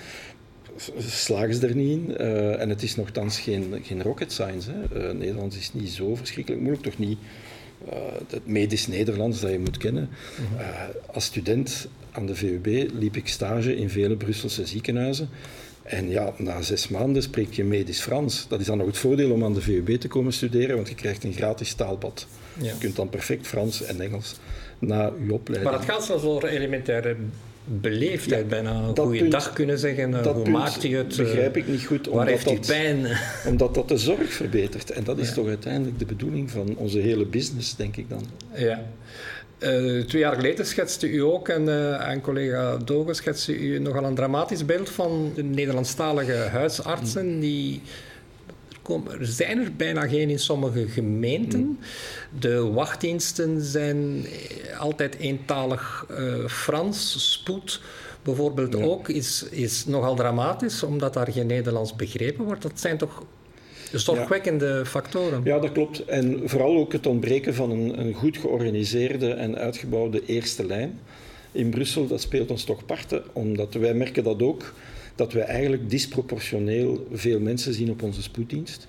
slagen 0.98 1.54
ze 1.54 1.66
er 1.66 1.75
niet 1.75 1.98
in. 1.98 2.14
Uh, 2.20 2.60
en 2.60 2.69
het 2.69 2.82
is 2.82 2.96
nogthans 2.96 3.40
geen, 3.40 3.80
geen 3.82 4.02
rocket 4.02 4.32
science. 4.32 4.70
Hè. 4.70 5.08
Uh, 5.08 5.14
Nederlands 5.14 5.56
is 5.56 5.72
niet 5.72 5.88
zo 5.88 6.14
verschrikkelijk 6.14 6.62
moeilijk, 6.62 6.84
toch 6.86 6.98
niet 6.98 7.19
uh, 7.88 7.94
het 8.30 8.46
medisch 8.46 8.86
Nederlands 8.86 9.40
dat 9.40 9.50
je 9.50 9.58
moet 9.58 9.76
kennen. 9.76 10.08
Mhm. 10.38 10.64
als 11.12 11.25
student 11.25 11.88
aan 12.10 12.26
de 12.26 12.34
VUB 12.34 12.90
liep 12.92 13.16
ik 13.16 13.28
stage 13.28 13.76
in 13.76 13.90
vele 13.90 14.16
Brusselse 14.16 14.66
ziekenhuizen. 14.66 15.28
En 15.82 16.10
ja, 16.10 16.32
na 16.36 16.62
zes 16.62 16.88
maanden 16.88 17.22
spreek 17.22 17.52
je 17.52 17.64
medisch 17.64 18.00
Frans. 18.00 18.46
Dat 18.48 18.60
is 18.60 18.66
dan 18.66 18.78
nog 18.78 18.86
het 18.86 18.96
voordeel 18.96 19.31
om 19.31 19.44
aan 19.44 19.54
de 19.54 19.60
VUB 19.60 19.88
te 19.88 20.08
komen 20.08 20.32
studeren, 20.32 20.76
want 20.76 20.88
je 20.88 20.94
krijgt 20.94 21.24
een 21.24 21.32
gratis 21.32 21.74
taalbad. 21.74 22.26
Ja. 22.60 22.64
Je 22.64 22.78
kunt 22.78 22.96
dan 22.96 23.08
perfect 23.08 23.46
Frans 23.46 23.82
en 23.82 24.00
Engels 24.00 24.36
na 24.78 25.12
je 25.26 25.32
opleiding. 25.32 25.70
Maar 25.70 25.81
het 25.81 25.90
gaat 25.90 26.04
zelfs 26.04 26.24
over 26.24 26.48
elementaire 26.48 27.16
beleefdheid 27.69 28.43
ja, 28.43 28.49
bijna 28.49 28.70
een 28.70 28.97
goede 28.97 29.29
dag 29.29 29.53
kunnen 29.53 29.79
zeggen. 29.79 30.15
Eh, 30.15 30.32
hoe 30.32 30.49
maakt 30.49 30.85
u 30.85 30.97
het? 30.97 31.17
begrijp 31.17 31.56
ik 31.56 31.69
niet 31.69 31.85
goed. 31.85 32.06
Waar 32.06 32.26
heeft 32.26 32.50
u 32.50 32.59
pijn? 32.67 33.06
Omdat 33.49 33.75
dat 33.75 33.88
de 33.88 33.97
zorg 33.97 34.32
verbetert. 34.32 34.91
En 34.91 35.05
dat 35.05 35.19
is 35.19 35.34
toch 35.34 35.46
uiteindelijk 35.46 35.98
de 35.98 36.05
bedoeling 36.05 36.51
van 36.51 36.77
onze 36.77 36.98
hele 36.98 37.25
business, 37.27 37.77
denk 37.77 37.96
ik 37.96 38.08
dan. 38.08 38.25
Ja. 38.55 38.82
Uh, 39.60 40.05
twee 40.05 40.22
jaar 40.22 40.34
geleden 40.34 40.67
schetste 40.67 41.10
u 41.10 41.22
ook, 41.22 41.48
en, 41.48 41.63
uh, 41.63 42.08
en 42.08 42.20
collega 42.20 42.77
Dogen 42.77 43.15
schetste 43.15 43.58
u 43.58 43.79
nogal 43.79 44.05
een 44.05 44.15
dramatisch 44.15 44.65
beeld 44.65 44.91
van 44.91 45.32
de 45.34 45.43
Nederlandstalige 45.43 46.32
huisartsen 46.32 47.34
mm. 47.34 47.81
Er 48.90 49.26
zijn 49.26 49.58
er 49.58 49.72
bijna 49.76 50.08
geen 50.08 50.30
in 50.30 50.38
sommige 50.38 50.88
gemeenten. 50.88 51.60
Mm. 51.60 51.78
De 52.38 52.60
wachtdiensten 52.60 53.60
zijn 53.62 54.26
altijd 54.78 55.16
eentalig 55.16 56.06
uh, 56.10 56.46
Frans. 56.46 57.32
Spoed 57.32 57.80
bijvoorbeeld 58.22 58.82
ook 58.82 59.08
is, 59.08 59.46
is 59.50 59.86
nogal 59.86 60.14
dramatisch, 60.14 60.82
omdat 60.82 61.14
daar 61.14 61.32
geen 61.32 61.46
Nederlands 61.46 61.96
begrepen 61.96 62.44
wordt. 62.44 62.62
Dat 62.62 62.80
zijn 62.80 62.98
toch 62.98 63.22
zorgwekkende 63.92 64.66
ja. 64.66 64.84
factoren. 64.84 65.40
Ja, 65.44 65.58
dat 65.58 65.72
klopt. 65.72 66.04
En 66.04 66.40
vooral 66.44 66.76
ook 66.76 66.92
het 66.92 67.06
ontbreken 67.06 67.54
van 67.54 67.70
een, 67.70 68.00
een 68.00 68.14
goed 68.14 68.36
georganiseerde 68.36 69.32
en 69.32 69.58
uitgebouwde 69.58 70.22
eerste 70.26 70.66
lijn. 70.66 71.00
In 71.52 71.70
Brussel, 71.70 72.06
dat 72.06 72.20
speelt 72.20 72.50
ons 72.50 72.64
toch 72.64 72.84
parten, 72.86 73.22
omdat 73.32 73.74
wij 73.74 73.94
merken 73.94 74.24
dat 74.24 74.42
ook 74.42 74.72
dat 75.19 75.32
wij 75.32 75.43
eigenlijk 75.43 75.91
disproportioneel 75.91 77.06
veel 77.13 77.41
mensen 77.41 77.75
zien 77.75 77.91
op 77.91 78.03
onze 78.03 78.22
spoeddienst. 78.22 78.89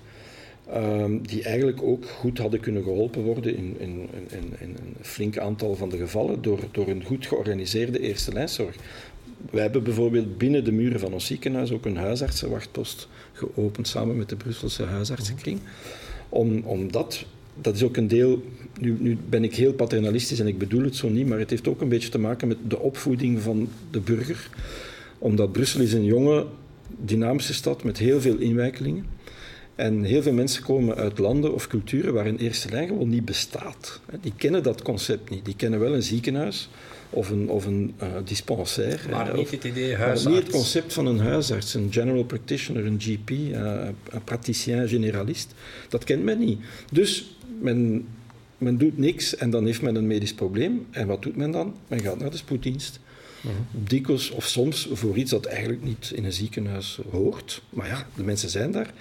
Um, 0.74 1.26
die 1.26 1.42
eigenlijk 1.42 1.82
ook 1.82 2.04
goed 2.08 2.38
hadden 2.38 2.60
kunnen 2.60 2.82
geholpen 2.82 3.22
worden 3.22 3.56
in, 3.56 3.76
in, 3.78 4.08
in, 4.28 4.54
in, 4.58 4.68
een 4.68 4.94
flink 5.00 5.38
aantal 5.38 5.74
van 5.74 5.88
de 5.88 5.96
gevallen 5.96 6.42
door, 6.42 6.60
door 6.70 6.88
een 6.88 7.04
goed 7.04 7.26
georganiseerde 7.26 8.00
eerste 8.00 8.32
lijnzorg. 8.32 8.76
Wij 9.50 9.62
hebben 9.62 9.82
bijvoorbeeld 9.82 10.38
binnen 10.38 10.64
de 10.64 10.72
muren 10.72 11.00
van 11.00 11.12
ons 11.12 11.26
ziekenhuis 11.26 11.72
ook 11.72 11.84
een 11.84 11.96
huisartsenwachtpost 11.96 13.08
geopend 13.32 13.88
samen 13.88 14.16
met 14.16 14.28
de 14.28 14.36
Brusselse 14.36 14.84
huisartsenkring. 14.84 15.60
Om, 16.28 16.62
omdat, 16.64 17.24
dat 17.60 17.74
is 17.74 17.82
ook 17.82 17.96
een 17.96 18.08
deel, 18.08 18.42
nu, 18.80 18.96
nu 18.98 19.18
ben 19.28 19.44
ik 19.44 19.54
heel 19.54 19.72
paternalistisch 19.72 20.40
en 20.40 20.46
ik 20.46 20.58
bedoel 20.58 20.84
het 20.84 20.96
zo 20.96 21.08
niet, 21.08 21.26
maar 21.26 21.38
het 21.38 21.50
heeft 21.50 21.68
ook 21.68 21.80
een 21.80 21.88
beetje 21.88 22.08
te 22.08 22.18
maken 22.18 22.48
met 22.48 22.58
de 22.68 22.78
opvoeding 22.78 23.40
van 23.40 23.68
de 23.90 24.00
burger 24.00 24.50
omdat 25.20 25.52
Brussel 25.52 25.80
is 25.80 25.92
een 25.92 26.04
jonge, 26.04 26.46
dynamische 26.98 27.54
stad 27.54 27.84
met 27.84 27.98
heel 27.98 28.20
veel 28.20 28.36
inwijkelingen. 28.36 29.06
En 29.74 30.02
heel 30.02 30.22
veel 30.22 30.32
mensen 30.32 30.62
komen 30.62 30.96
uit 30.96 31.18
landen 31.18 31.54
of 31.54 31.66
culturen 31.66 32.14
waar 32.14 32.26
een 32.26 32.38
eerste 32.38 32.70
lijn 32.70 32.88
gewoon 32.88 33.08
niet 33.08 33.24
bestaat. 33.24 34.00
Die 34.20 34.32
kennen 34.36 34.62
dat 34.62 34.82
concept 34.82 35.30
niet. 35.30 35.44
Die 35.44 35.56
kennen 35.56 35.80
wel 35.80 35.94
een 35.94 36.02
ziekenhuis 36.02 36.68
of 37.10 37.30
een, 37.30 37.48
of 37.48 37.66
een 37.66 37.94
uh, 38.02 38.08
dispensaire. 38.24 39.10
Maar 39.10 39.36
niet 39.36 39.50
het 39.50 39.64
idee 39.64 39.96
huisarts. 39.96 40.24
niet 40.24 40.36
het 40.36 40.50
concept 40.50 40.92
van 40.92 41.06
een 41.06 41.18
huisarts, 41.18 41.74
een 41.74 41.88
general 41.90 42.24
practitioner, 42.24 42.86
een 42.86 43.00
GP, 43.00 43.30
uh, 43.30 43.88
een 44.08 44.24
praticien 44.24 44.88
generalist. 44.88 45.54
Dat 45.88 46.04
kent 46.04 46.22
men 46.24 46.38
niet. 46.38 46.60
Dus 46.92 47.36
men, 47.60 48.06
men 48.60 48.78
doet 48.78 48.98
niks 48.98 49.36
en 49.36 49.50
dan 49.50 49.66
heeft 49.66 49.82
men 49.82 49.94
een 49.94 50.06
medisch 50.06 50.34
probleem. 50.34 50.86
En 50.90 51.06
wat 51.06 51.22
doet 51.22 51.36
men 51.36 51.50
dan? 51.50 51.74
Men 51.88 52.00
gaat 52.00 52.18
naar 52.18 52.30
de 52.30 52.36
spoeddienst. 52.36 53.00
Uh 53.44 53.50
Dikwijls 53.70 54.30
of 54.30 54.46
soms 54.46 54.88
voor 54.92 55.16
iets 55.16 55.30
dat 55.30 55.44
eigenlijk 55.46 55.82
niet 55.82 56.12
in 56.14 56.24
een 56.24 56.32
ziekenhuis 56.32 56.98
hoort. 57.10 57.62
Maar 57.70 57.86
ja, 57.86 58.06
de 58.14 58.22
mensen 58.22 58.50
zijn 58.50 58.70
daar. 58.70 58.92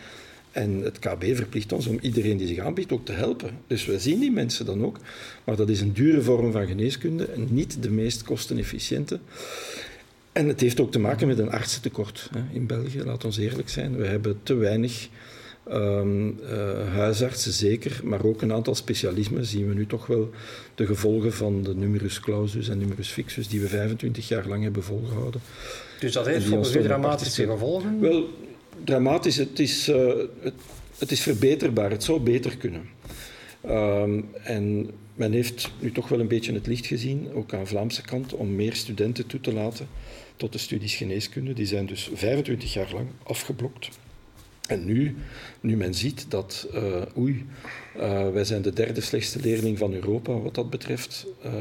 En 0.52 0.82
het 0.82 1.00
KB 1.00 1.24
verplicht 1.36 1.72
ons 1.72 1.88
om 1.88 1.98
iedereen 2.02 2.38
die 2.38 2.48
zich 2.48 2.60
aanbiedt 2.60 2.92
ook 2.92 3.06
te 3.06 3.12
helpen. 3.12 3.58
Dus 3.68 3.86
we 3.86 4.00
zien 4.00 4.20
die 4.20 4.32
mensen 4.32 4.66
dan 4.66 4.86
ook. 4.86 5.00
Maar 5.44 5.56
dat 5.56 5.70
is 5.70 5.82
een 5.82 5.94
dure 5.94 6.22
vorm 6.22 6.52
van 6.52 6.68
geneeskunde 6.68 7.26
en 7.26 7.48
niet 7.50 7.84
de 7.84 7.92
meest 7.92 8.24
kostenefficiënte. 8.24 9.20
En 10.32 10.48
het 10.48 10.62
heeft 10.62 10.80
ook 10.80 10.92
te 10.92 11.00
maken 11.00 11.28
met 11.28 11.40
een 11.40 11.52
artsentekort 11.52 12.30
hè, 12.34 12.42
in 12.54 12.68
België, 12.68 13.04
laat 13.04 13.26
ons 13.26 13.38
eerlijk 13.38 13.70
zijn. 13.70 13.96
We 13.96 14.06
hebben 14.06 14.40
te 14.44 14.54
weinig 14.54 15.10
um, 15.72 16.40
uh, 16.44 16.94
huisartsen, 16.94 17.52
zeker, 17.52 18.02
maar 18.04 18.26
ook 18.26 18.42
een 18.42 18.54
aantal 18.54 18.76
specialismen. 18.76 19.46
Zien 19.46 19.68
we 19.68 19.74
nu 19.74 19.86
toch 19.86 20.08
wel 20.08 20.30
de 20.76 20.86
gevolgen 20.86 21.34
van 21.34 21.64
de 21.64 21.76
numerus 21.76 22.20
clausus 22.20 22.70
en 22.70 22.78
numerus 22.78 23.10
fixus, 23.10 23.48
die 23.48 23.62
we 23.62 23.68
25 23.68 24.28
jaar 24.28 24.48
lang 24.48 24.64
hebben 24.64 24.84
volgehouden. 24.84 25.42
Dus 26.00 26.12
dat 26.12 26.26
heeft 26.26 26.46
volgens 26.46 26.76
u 26.76 26.82
dramatische 26.82 27.46
gevolgen? 27.46 28.00
Wel, 28.00 28.30
dramatisch. 28.84 29.36
Het 29.36 29.60
is, 29.60 29.90
uh, 29.90 30.14
het, 30.40 30.54
het, 30.98 31.12
is 31.12 31.22
verbeterbaar. 31.22 31.92
Het 31.92 32.04
zou 32.04 32.20
beter 32.20 32.58
kunnen. 32.58 32.90
Um, 33.66 34.30
en 34.44 34.90
men 35.16 35.32
heeft 35.32 35.72
nu 35.80 35.92
toch 35.92 36.08
wel 36.08 36.20
een 36.20 36.28
beetje 36.28 36.54
het 36.54 36.68
licht 36.68 36.86
gezien, 36.86 37.34
ook 37.34 37.54
aan 37.54 37.60
de 37.60 37.66
Vlaamse 37.66 38.02
kant, 38.02 38.34
om 38.34 38.56
meer 38.56 38.74
studenten 38.74 39.28
toe 39.28 39.42
te 39.42 39.54
laten 39.54 39.88
tot 40.36 40.52
de 40.52 40.58
studies 40.58 40.96
geneeskunde. 40.96 41.54
Die 41.54 41.66
zijn 41.66 41.86
dus 41.86 42.10
25 42.14 42.74
jaar 42.74 42.92
lang 42.94 43.08
afgeblokt. 43.24 43.90
En 44.70 44.86
nu, 44.86 45.16
nu 45.62 45.78
men 45.78 45.94
ziet 45.94 46.26
dat, 46.30 46.68
uh, 46.74 47.02
oei, 47.18 47.46
uh, 47.98 48.30
wij 48.30 48.44
zijn 48.44 48.62
de 48.62 48.74
derde 48.74 49.02
slechtste 49.02 49.40
leerling 49.40 49.78
van 49.78 49.94
Europa 49.94 50.34
wat 50.34 50.56
dat 50.56 50.70
betreft. 50.70 51.26
Uh, 51.46 51.52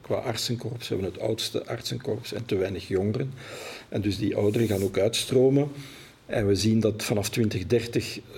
qua 0.00 0.14
artsenkorps 0.14 0.88
we 0.88 0.94
hebben 0.94 1.12
het 1.12 1.22
oudste 1.22 1.66
artsenkorps 1.66 2.32
en 2.32 2.44
te 2.44 2.56
weinig 2.56 2.88
jongeren. 2.88 3.32
En 3.88 4.00
dus 4.00 4.18
die 4.18 4.36
ouderen 4.36 4.66
gaan 4.68 4.82
ook 4.82 4.98
uitstromen. 4.98 5.68
En 6.26 6.46
we 6.46 6.54
zien 6.54 6.80
dat 6.80 7.02
vanaf 7.02 7.30
2030 7.30 8.18
uh, 8.18 8.36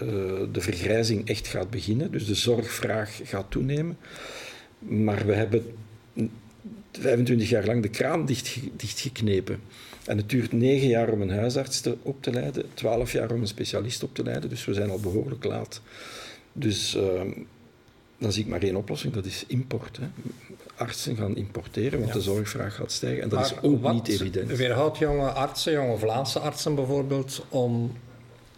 de 0.53 0.61
vergrijzing 0.61 1.29
echt 1.29 1.47
gaat 1.47 1.71
beginnen. 1.71 2.11
Dus 2.11 2.27
de 2.27 2.35
zorgvraag 2.35 3.21
gaat 3.25 3.51
toenemen. 3.51 3.97
Maar 4.79 5.27
we 5.27 5.35
hebben 5.35 5.65
25 7.01 7.49
jaar 7.49 7.67
lang 7.67 7.83
de 7.83 7.89
kraan 7.89 8.27
dicht, 8.27 8.59
dichtgeknepen. 8.77 9.61
En 10.05 10.17
het 10.17 10.31
duurt 10.31 10.53
9 10.53 10.89
jaar 10.89 11.09
om 11.09 11.23
een 11.23 11.31
huisarts 11.31 11.81
te, 11.81 11.97
op 12.03 12.23
te 12.23 12.31
leiden, 12.31 12.65
12 12.75 13.13
jaar 13.13 13.31
om 13.31 13.41
een 13.41 13.47
specialist 13.47 14.03
op 14.03 14.15
te 14.15 14.23
leiden. 14.23 14.49
Dus 14.49 14.65
we 14.65 14.75
zijn 14.75 14.91
al 14.91 15.01
behoorlijk 15.01 15.45
laat. 15.45 15.81
Dus 16.53 16.97
uh, 16.97 17.21
dan 18.19 18.33
zie 18.33 18.43
ik 18.43 18.49
maar 18.49 18.63
één 18.63 18.77
oplossing, 18.77 19.13
dat 19.13 19.25
is 19.25 19.45
import. 19.47 19.97
Hè. 19.97 20.07
Artsen 20.75 21.17
gaan 21.17 21.37
importeren, 21.37 22.01
want 22.01 22.13
de 22.13 22.21
zorgvraag 22.21 22.75
gaat 22.75 22.93
stijgen. 22.93 23.23
En 23.23 23.29
dat 23.29 23.45
is 23.45 23.63
ook 23.63 23.93
niet 23.93 24.09
evident. 24.09 24.57
Weerhoudt 24.57 24.99
jonge 24.99 25.31
artsen, 25.31 25.73
jonge 25.73 25.99
Vlaamse 25.99 26.39
artsen 26.39 26.75
bijvoorbeeld, 26.75 27.45
om 27.49 27.93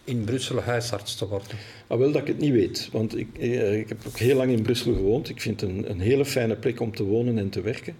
in 0.05 0.23
Brussel 0.23 0.61
huisarts 0.61 1.15
te 1.15 1.27
worden? 1.27 1.57
Ah, 1.87 1.97
wel 1.97 2.11
dat 2.11 2.21
ik 2.21 2.27
het 2.27 2.39
niet 2.39 2.51
weet, 2.51 2.89
want 2.91 3.17
ik, 3.17 3.27
eh, 3.39 3.79
ik 3.79 3.89
heb 3.89 3.97
ook 4.07 4.17
heel 4.17 4.35
lang 4.35 4.51
in 4.51 4.61
Brussel 4.61 4.93
gewoond. 4.93 5.29
Ik 5.29 5.41
vind 5.41 5.61
het 5.61 5.69
een, 5.69 5.89
een 5.89 5.99
hele 5.99 6.25
fijne 6.25 6.55
plek 6.55 6.79
om 6.79 6.95
te 6.95 7.03
wonen 7.03 7.37
en 7.37 7.49
te 7.49 7.61
werken. 7.61 7.95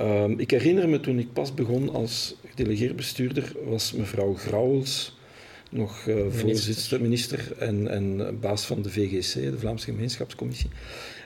Uh, 0.00 0.24
ik 0.36 0.50
herinner 0.50 0.88
me 0.88 1.00
toen 1.00 1.18
ik 1.18 1.32
pas 1.32 1.54
begon 1.54 1.94
als 1.94 2.34
gedelegeerd 2.48 2.96
bestuurder, 2.96 3.52
was 3.64 3.92
mevrouw 3.92 4.34
Grauwels 4.34 5.16
nog 5.72 6.06
uh, 6.06 6.16
voorzitter, 6.30 7.00
minister 7.00 7.52
en, 7.58 7.88
en 7.88 8.38
baas 8.40 8.64
van 8.64 8.82
de 8.82 8.90
VGC, 8.90 9.34
de 9.34 9.58
Vlaamse 9.58 9.84
Gemeenschapscommissie. 9.84 10.70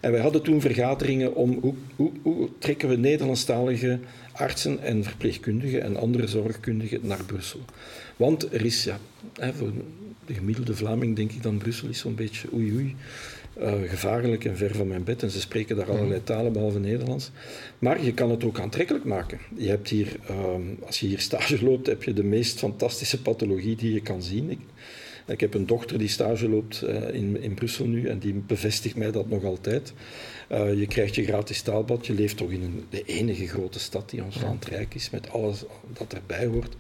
En 0.00 0.12
wij 0.12 0.20
hadden 0.20 0.42
toen 0.42 0.60
vergaderingen 0.60 1.34
om 1.34 1.58
hoe, 1.60 1.74
hoe, 1.96 2.10
hoe 2.22 2.48
trekken 2.58 2.88
we 2.88 2.96
Nederlandstalige 2.96 3.98
artsen 4.32 4.82
en 4.82 5.04
verpleegkundigen 5.04 5.82
en 5.82 5.96
andere 5.96 6.26
zorgkundigen 6.26 7.00
naar 7.02 7.24
Brussel. 7.24 7.60
Want 8.16 8.52
er 8.52 8.64
is, 8.64 8.84
ja, 8.84 8.98
voor 9.52 9.72
de 10.26 10.34
gemiddelde 10.34 10.76
Vlaming 10.76 11.16
denk 11.16 11.32
ik 11.32 11.42
dan 11.42 11.58
Brussel 11.58 11.88
is 11.88 11.98
zo'n 11.98 12.14
beetje 12.14 12.48
oei 12.54 12.72
oei. 12.72 12.96
Uh, 13.60 13.72
gevaarlijk 13.86 14.44
en 14.44 14.56
ver 14.56 14.74
van 14.74 14.88
mijn 14.88 15.04
bed. 15.04 15.22
En 15.22 15.30
ze 15.30 15.40
spreken 15.40 15.76
daar 15.76 15.90
allerlei 15.90 16.22
talen, 16.22 16.52
behalve 16.52 16.78
Nederlands. 16.78 17.30
Maar 17.78 18.04
je 18.04 18.14
kan 18.14 18.30
het 18.30 18.44
ook 18.44 18.60
aantrekkelijk 18.60 19.04
maken. 19.04 19.38
Je 19.54 19.68
hebt 19.68 19.88
hier, 19.88 20.16
um, 20.30 20.78
als 20.86 21.00
je 21.00 21.06
hier 21.06 21.20
stage 21.20 21.64
loopt, 21.68 21.86
heb 21.86 22.02
je 22.02 22.12
de 22.12 22.24
meest 22.24 22.58
fantastische 22.58 23.22
pathologie 23.22 23.76
die 23.76 23.92
je 23.92 24.00
kan 24.00 24.22
zien. 24.22 24.50
Ik, 24.50 24.58
ik 25.26 25.40
heb 25.40 25.54
een 25.54 25.66
dochter 25.66 25.98
die 25.98 26.08
stage 26.08 26.48
loopt 26.48 26.82
uh, 26.84 27.14
in, 27.14 27.42
in 27.42 27.54
Brussel 27.54 27.86
nu 27.86 28.08
en 28.08 28.18
die 28.18 28.34
bevestigt 28.34 28.96
mij 28.96 29.10
dat 29.10 29.28
nog 29.28 29.44
altijd. 29.44 29.92
Uh, 30.52 30.78
je 30.78 30.86
krijgt 30.86 31.14
je 31.14 31.24
gratis 31.24 31.62
taalbad. 31.62 32.06
Je 32.06 32.14
leeft 32.14 32.36
toch 32.36 32.50
in 32.50 32.62
een, 32.62 32.84
de 32.90 33.02
enige 33.02 33.46
grote 33.46 33.78
stad 33.78 34.10
die 34.10 34.24
ons 34.24 34.40
land 34.42 34.64
rijk 34.64 34.94
is, 34.94 35.10
met 35.10 35.30
alles 35.30 35.64
dat 35.98 36.12
erbij 36.12 36.46
hoort. 36.46 36.76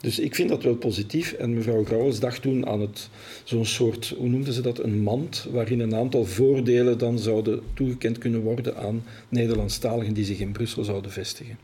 Dus 0.00 0.18
ik 0.18 0.34
vind 0.34 0.48
dat 0.48 0.62
wel 0.62 0.76
positief. 0.76 1.32
En 1.32 1.54
mevrouw 1.54 1.84
Grauwels 1.84 2.20
dacht 2.20 2.42
toen 2.42 2.66
aan 2.66 2.80
het, 2.80 3.08
zo'n 3.44 3.66
soort, 3.66 4.14
hoe 4.16 4.28
noemden 4.28 4.52
ze 4.52 4.60
dat, 4.60 4.82
een 4.82 5.00
mand, 5.00 5.46
waarin 5.50 5.80
een 5.80 5.94
aantal 5.94 6.24
voordelen 6.24 6.98
dan 6.98 7.18
zouden 7.18 7.60
toegekend 7.74 8.18
kunnen 8.18 8.40
worden 8.40 8.76
aan 8.76 9.04
Nederlandstaligen 9.28 10.14
die 10.14 10.24
zich 10.24 10.38
in 10.38 10.52
Brussel 10.52 10.84
zouden 10.84 11.10
vestigen 11.10 11.58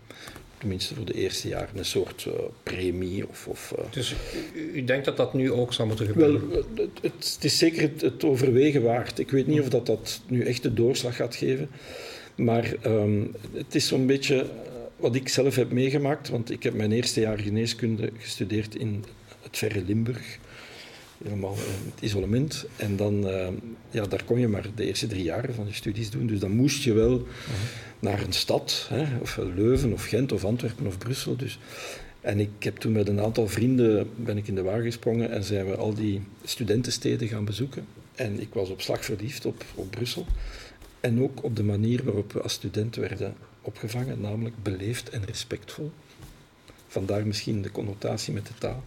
tenminste 0.65 0.95
voor 0.95 1.05
de 1.05 1.15
eerste 1.15 1.49
jaren, 1.49 1.79
een 1.79 1.85
soort 1.85 2.25
uh, 2.29 2.35
premie. 2.63 3.29
Of, 3.29 3.49
of 3.49 3.75
uh, 3.79 3.85
dus 3.91 4.15
u, 4.55 4.85
denkt 4.85 5.05
dat 5.05 5.17
dat 5.17 5.35
nu 5.35 5.53
ook 5.53 5.73
zou 5.73 5.89
moeten 5.89 6.07
gebeuren? 6.07 6.49
Wel, 6.49 6.65
het, 6.75 6.91
het, 7.03 7.39
is 7.41 7.59
zeker 7.59 7.83
het, 7.83 8.01
het, 8.01 8.25
overwegen 8.25 8.83
waard. 8.83 9.19
Ik 9.19 9.31
weet 9.31 9.47
niet 9.47 9.61
of 9.61 9.69
dat, 9.69 9.87
dat 9.87 10.21
nu 10.27 10.45
echt 10.45 10.63
de 10.63 10.75
doorslag 10.75 11.17
gaat 11.17 11.37
geven. 11.37 11.71
Maar 12.35 12.75
um, 12.87 13.35
het 13.53 13.75
is 13.75 13.87
zo'n 13.87 14.07
beetje 14.07 14.47
wat 14.97 15.15
ik 15.15 15.29
zelf 15.29 15.57
heb 15.57 15.71
meegemaakt. 15.71 16.29
Want 16.29 16.51
ik 16.51 16.63
heb 16.63 16.75
mijn 16.75 16.93
eerste 16.93 17.21
jaar 17.21 17.39
geneeskunde 17.39 18.11
gestudeerd 18.19 18.75
in 18.75 19.05
het 19.43 19.59
verre 19.59 19.83
Limburg. 19.87 20.39
Helemaal 21.25 21.55
in 21.55 21.91
het 21.95 22.01
isolement. 22.01 22.67
En 22.77 22.97
dan, 22.97 23.27
ja, 23.91 24.07
daar 24.07 24.25
kon 24.25 24.39
je 24.39 24.49
maar 24.49 24.67
de 24.75 24.85
eerste 24.85 25.07
drie 25.07 25.23
jaren 25.23 25.55
van 25.55 25.67
je 25.67 25.75
studies 25.75 26.11
doen. 26.11 26.27
Dus 26.27 26.39
dan 26.39 26.51
moest 26.51 26.83
je 26.83 26.93
wel... 26.93 27.27
naar 28.01 28.23
een 28.23 28.33
stad, 28.33 28.87
hè, 28.89 29.19
of 29.21 29.37
Leuven 29.37 29.93
of 29.93 30.05
Gent 30.05 30.33
of 30.33 30.45
Antwerpen 30.45 30.87
of 30.87 30.99
Brussel. 30.99 31.37
Dus. 31.37 31.59
En 32.21 32.41
ik 32.41 32.51
heb 32.59 32.77
toen 32.77 32.93
met 32.93 33.09
een 33.09 33.21
aantal 33.21 33.49
vrienden 33.49 34.11
ben 34.17 34.37
ik 34.37 34.49
in 34.49 34.55
de 34.55 34.63
wagen 34.63 34.83
gesprongen 34.83 35.31
en 35.31 35.45
zijn 35.45 35.67
we 35.67 35.77
al 35.77 35.95
die 35.95 36.23
studentensteden 36.45 37.29
gaan 37.29 37.45
bezoeken. 37.45 37.87
En 38.15 38.41
ik 38.41 38.55
was 38.55 38.69
op 38.69 38.81
slag 38.81 39.05
verliefd 39.05 39.47
op, 39.47 39.65
op 39.75 39.91
Brussel. 39.91 40.27
En 41.01 41.23
ook 41.23 41.43
op 41.43 41.57
de 41.57 41.63
manier 41.63 42.05
waarop 42.05 42.33
we 42.33 42.41
als 42.41 42.53
student 42.53 42.97
werden 42.97 43.35
opgevangen, 43.61 44.21
namelijk 44.21 44.55
beleefd 44.63 45.11
en 45.11 45.25
respectvol. 45.25 45.91
Vandaar 46.87 47.27
misschien 47.27 47.63
de 47.63 47.71
connotatie 47.71 48.33
met 48.33 48.47
de 48.47 48.55
taal. 48.59 48.85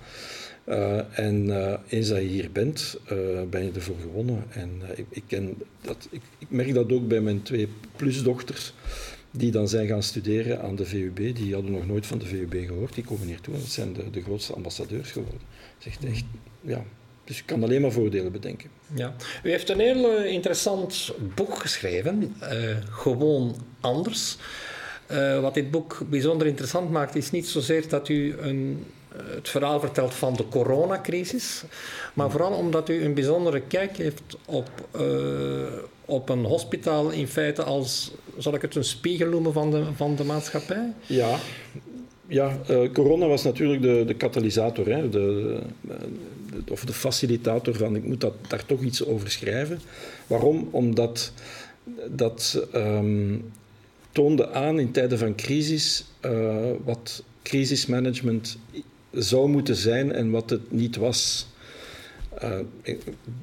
Uh, 0.70 1.20
en 1.20 1.46
uh, 1.46 1.74
eens 1.88 2.08
dat 2.08 2.18
je 2.18 2.24
hier 2.24 2.52
bent, 2.52 2.98
uh, 3.12 3.42
ben 3.50 3.64
je 3.64 3.72
ervoor 3.76 3.96
gewonnen. 4.02 4.44
En 4.50 4.82
ik, 4.96 5.06
ik, 5.10 5.24
ken 5.28 5.56
dat, 5.82 6.08
ik, 6.10 6.22
ik, 6.38 6.48
merk 6.50 6.74
dat 6.74 6.92
ook 6.92 7.08
bij 7.08 7.22
mijn 7.22 7.44
twee 7.44 7.68
plusdochters, 7.96 8.74
die 9.32 9.52
dan 9.52 9.68
zijn 9.68 9.88
gaan 9.88 10.04
studeren 10.04 10.62
aan 10.62 10.76
de 10.76 10.86
VUB. 10.86 11.36
Die 11.36 11.54
hadden 11.54 11.72
nog 11.72 11.88
nooit 11.88 12.06
van 12.06 12.18
de 12.18 12.26
VUB 12.26 12.54
gehoord. 12.54 12.94
Die 12.94 13.04
komen 13.04 13.28
hier 13.28 13.42
toe 13.42 13.54
en 13.54 13.62
zijn 13.62 13.94
de, 13.94 14.10
de 14.10 14.22
grootste 14.22 14.54
ambassadeurs 14.54 15.12
geworden. 15.12 15.42
Zegt 15.78 16.06
echt, 16.06 16.26
ja. 16.62 16.84
Dus 17.24 17.38
je 17.38 17.44
kan 17.44 17.64
alleen 17.64 17.82
maar 17.82 17.92
voordelen 17.92 18.32
bedenken. 18.32 18.70
Ja. 18.94 19.16
U 19.44 19.50
heeft 19.50 19.70
een 19.70 19.80
heel 19.80 20.24
interessant 20.24 21.14
boek 21.36 21.60
geschreven, 21.60 22.36
Gewoon 22.90 23.56
Anders. 23.80 24.38
wat 25.42 25.54
dit 25.54 25.72
boek 25.72 26.02
bijzonder 26.10 26.48
interessant 26.48 26.92
maakt, 26.92 27.16
is 27.16 27.32
niet 27.32 27.48
zozeer 27.48 27.90
dat 27.90 28.10
u 28.10 28.38
een 28.38 28.86
het 29.26 29.50
verhaal 29.50 29.80
vertelt 29.80 30.14
van 30.14 30.34
de 30.34 30.48
coronacrisis, 30.48 31.64
maar 32.14 32.32
vooral 32.32 32.52
omdat 32.52 32.90
u 32.90 33.04
een 33.04 33.14
bijzondere 33.14 33.62
kijk 33.62 33.98
heeft 33.98 34.38
op, 34.46 34.70
uh, 35.00 35.04
op 36.06 36.30
een 36.30 36.44
hospitaal 36.44 37.10
in 37.10 37.28
feite 37.28 37.64
als, 37.64 38.12
zal 38.38 38.54
ik 38.54 38.62
het 38.62 38.76
een 38.76 38.84
spiegel 38.84 39.30
noemen 39.30 39.54
van 39.54 39.72
de, 39.72 39.84
van 39.96 40.16
de 40.16 40.24
maatschappij? 40.24 40.94
Ja, 41.06 41.38
ja 42.28 42.58
uh, 42.70 42.92
corona 42.94 43.28
was 43.28 43.44
natuurlijk 43.44 43.82
de, 43.82 44.04
de 44.08 44.14
katalysator, 44.14 44.86
hè, 44.86 45.10
de, 45.10 45.60
of 46.70 46.86
de 46.86 46.94
facilitator 46.94 47.76
van 47.76 47.96
ik 47.96 48.04
moet 48.04 48.22
dat, 48.22 48.34
daar 48.48 48.66
toch 48.66 48.82
iets 48.82 49.06
over 49.06 49.32
schrijven. 49.32 49.80
Waarom? 50.28 50.68
Omdat 50.72 51.32
dat 52.10 52.68
um, 52.76 53.52
toonde 54.12 54.52
aan 54.52 54.80
in 54.80 54.92
tijden 54.92 55.18
van 55.18 55.36
crisis 55.36 56.06
uh, 56.26 56.56
wat 56.84 57.24
crisismanagement 57.44 58.58
zou 59.12 59.50
moeten 59.50 59.76
zijn 59.76 60.12
en 60.12 60.32
wat 60.32 60.50
het 60.50 60.72
niet 60.72 60.96
was. 60.96 61.48
Uh, 62.44 62.60
ik 62.82 63.00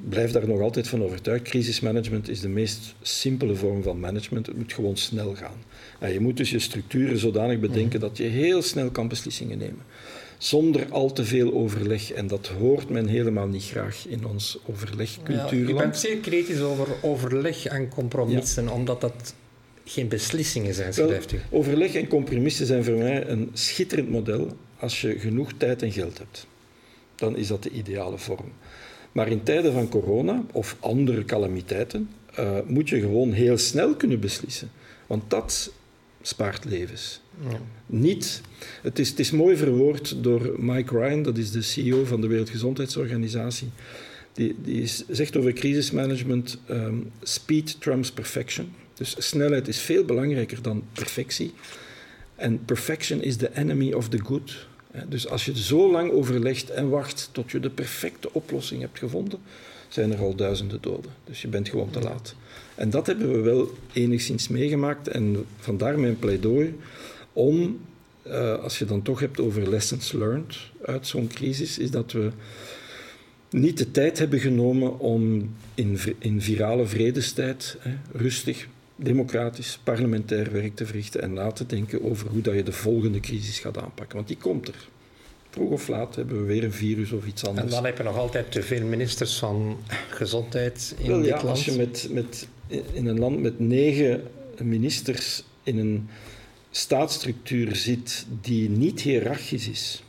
blijf 0.09 0.31
daar 0.31 0.49
nog 0.49 0.61
altijd 0.61 0.89
van 0.89 1.03
overtuigd. 1.03 1.43
Crisismanagement 1.43 2.29
is 2.29 2.41
de 2.41 2.49
meest 2.49 2.95
simpele 3.03 3.55
vorm 3.55 3.83
van 3.83 4.01
management. 4.01 4.47
Het 4.47 4.57
moet 4.57 4.73
gewoon 4.73 4.97
snel 4.97 5.35
gaan. 5.35 5.63
En 5.99 6.13
je 6.13 6.21
moet 6.21 6.37
dus 6.37 6.51
je 6.51 6.59
structuren 6.59 7.19
zodanig 7.19 7.61
bedenken 7.61 7.99
mhm. 7.99 8.09
dat 8.09 8.17
je 8.17 8.25
heel 8.25 8.63
snel 8.63 8.91
kan 8.91 9.09
beslissingen 9.09 9.59
nemen. 9.59 9.83
Zonder 10.39 10.87
al 10.91 11.13
te 11.13 11.25
veel 11.25 11.55
overleg. 11.55 12.13
En 12.13 12.27
dat 12.27 12.47
hoort 12.47 12.89
men 12.89 13.07
helemaal 13.07 13.47
niet 13.47 13.65
graag 13.65 14.07
in 14.09 14.27
ons 14.27 14.59
overlegcultuur. 14.67 15.61
Ja, 15.61 15.69
je 15.69 15.75
bent 15.75 15.97
zeer 15.97 16.17
kritisch 16.17 16.61
over 16.61 16.87
overleg 17.03 17.67
en 17.67 17.89
compromissen, 17.89 18.69
omdat 18.69 19.01
dat 19.01 19.35
geen 19.85 20.09
beslissingen 20.09 20.75
zijn, 20.75 20.95
schrijft 20.95 21.33
u. 21.33 21.41
Overleg 21.51 21.95
en 21.95 22.09
compromissen 22.09 22.67
zijn 22.67 22.85
voor 22.85 22.95
mij 22.95 23.29
een 23.29 23.51
schitterend 23.53 24.11
model 24.11 24.57
als 24.85 25.01
je 25.01 25.19
genoeg 25.19 25.53
tijd 25.57 25.83
en 25.83 25.93
geld 25.93 26.19
hebt. 26.19 26.47
Dan 27.15 27.37
is 27.37 27.47
dat 27.47 27.63
de 27.63 27.71
ideale 27.71 28.19
vorm. 28.19 28.53
Maar 29.13 29.29
in 29.29 29.43
tijden 29.43 29.73
van 29.73 29.89
corona 29.89 30.45
of 30.53 30.77
andere 30.81 31.25
calamiteiten 31.25 32.09
uh, 32.39 32.59
moet 32.67 32.89
je 32.89 33.01
gewoon 33.01 33.33
heel 33.33 33.59
snel 33.59 33.95
kunnen 33.95 34.21
beslissen. 34.21 34.71
Want 35.07 35.31
dat 35.31 35.73
spaart 36.23 36.65
levens. 36.65 37.21
Ja. 37.49 37.61
Niet, 37.87 38.41
het, 38.83 38.99
is, 38.99 39.09
het 39.09 39.19
is 39.19 39.31
mooi 39.31 39.57
verwoord 39.57 40.23
door 40.23 40.55
Mike 40.59 40.99
Ryan, 40.99 41.23
dat 41.23 41.39
is 41.39 41.51
de 41.51 41.63
CEO 41.63 42.05
van 42.05 42.21
de 42.21 42.27
Wereldgezondheidsorganisatie. 42.27 43.69
Die, 44.33 44.55
die 44.63 44.83
is, 44.83 45.05
zegt 45.09 45.37
over 45.37 45.53
crisismanagement: 45.53 46.59
um, 46.71 47.11
speed 47.23 47.81
trumps 47.81 48.13
perfection. 48.13 48.73
Dus 48.95 49.15
snelheid 49.19 49.69
is 49.69 49.81
veel 49.81 50.05
belangrijker 50.05 50.63
dan 50.63 50.85
perfectie. 50.93 51.53
En 52.37 52.65
perfection 52.65 53.23
is 53.23 53.37
the 53.37 53.57
enemy 53.57 53.93
of 53.93 54.09
the 54.09 54.19
good. 54.19 54.67
Dus 55.09 55.29
als 55.29 55.45
je 55.45 55.63
zo 55.63 55.91
lang 55.91 56.11
overlegt 56.11 56.71
en 56.71 56.89
wacht 56.89 57.29
tot 57.33 57.51
je 57.51 57.61
de 57.61 57.71
perfecte 57.71 58.33
oplossing 58.33 58.81
hebt 58.81 58.99
gevonden, 58.99 59.39
zijn 59.89 60.13
er 60.13 60.19
al 60.19 60.35
duizenden 60.35 60.81
doden. 60.81 61.11
Dus 61.25 61.43
je 61.43 61.49
bent 61.49 61.69
gewoon 61.69 61.91
te 61.91 62.01
laat. 62.01 62.35
En 62.75 62.91
dat 62.91 63.07
hebben 63.07 63.33
we 63.33 63.41
wel 63.41 63.71
enigszins 63.93 64.49
meegemaakt. 64.49 65.09
En 65.09 65.47
vandaar 65.59 65.99
mijn 65.99 66.19
pleidooi 66.19 66.79
om, 67.33 67.81
uh, 68.27 68.59
als 68.59 68.79
je 68.79 68.85
dan 68.85 69.03
toch 69.03 69.21
hebt 69.21 69.41
over 69.41 69.69
lessons 69.69 70.13
learned 70.13 70.57
uit 70.85 71.07
zo'n 71.07 71.27
crisis, 71.27 71.79
is 71.79 71.91
dat 71.91 72.13
we 72.13 72.31
niet 73.51 73.79
de 73.79 73.91
tijd 73.91 74.19
hebben 74.19 74.39
genomen 74.41 74.99
om 74.99 75.51
in, 75.75 75.99
in 76.19 76.41
virale 76.41 76.87
vredestijd 76.87 77.77
hè, 77.81 77.95
rustig, 78.13 78.67
democratisch, 78.97 79.79
parlementair 79.85 80.53
werk 80.53 80.77
te 80.77 80.87
verrichten 80.87 81.23
en 81.23 81.33
na 81.33 81.53
te 81.53 81.67
denken 81.67 82.05
over 82.05 82.29
hoe 82.29 82.41
dat 82.41 82.55
je 82.55 82.63
de 82.63 82.73
volgende 82.73 83.21
crisis 83.21 83.59
gaat 83.59 83.79
aanpakken. 83.79 84.17
Want 84.17 84.29
die 84.29 84.37
komt 84.37 84.69
er. 84.69 84.89
Vroeg 85.51 85.71
of 85.71 85.89
laat 85.89 86.15
hebben 86.15 86.41
we 86.41 86.45
weer 86.45 86.65
een 86.65 86.73
virus 86.73 87.13
of 87.13 87.27
iets 87.27 87.45
anders. 87.47 87.67
En 87.67 87.73
dan 87.73 87.85
heb 87.85 87.97
je 87.97 88.03
nog 88.03 88.17
altijd 88.17 88.53
te 88.53 88.63
veel 88.63 88.87
ministers 88.87 89.39
van 89.39 89.79
gezondheid 90.09 90.95
in 90.99 91.09
Wel, 91.09 91.19
dit 91.19 91.27
ja, 91.27 91.35
land. 91.35 91.49
Als 91.49 91.65
je 91.65 91.73
met, 91.73 92.09
met, 92.11 92.49
in 92.93 93.07
een 93.07 93.19
land 93.19 93.41
met 93.41 93.59
negen 93.59 94.23
ministers 94.63 95.45
in 95.63 95.79
een 95.79 96.09
staatsstructuur 96.71 97.77
zit 97.77 98.27
die 98.41 98.71
niet 98.71 99.01
hiërarchisch 99.01 99.69
is. 99.69 100.03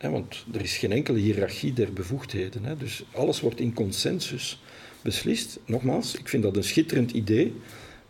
want 0.00 0.44
er 0.52 0.62
is 0.62 0.76
geen 0.76 0.92
enkele 0.92 1.18
hiërarchie 1.18 1.72
der 1.72 1.92
bevoegdheden. 1.92 2.78
Dus 2.78 3.04
alles 3.12 3.40
wordt 3.40 3.60
in 3.60 3.74
consensus 3.74 4.60
beslist. 5.02 5.58
Nogmaals, 5.64 6.14
ik 6.14 6.28
vind 6.28 6.42
dat 6.42 6.56
een 6.56 6.64
schitterend 6.64 7.10
idee. 7.10 7.54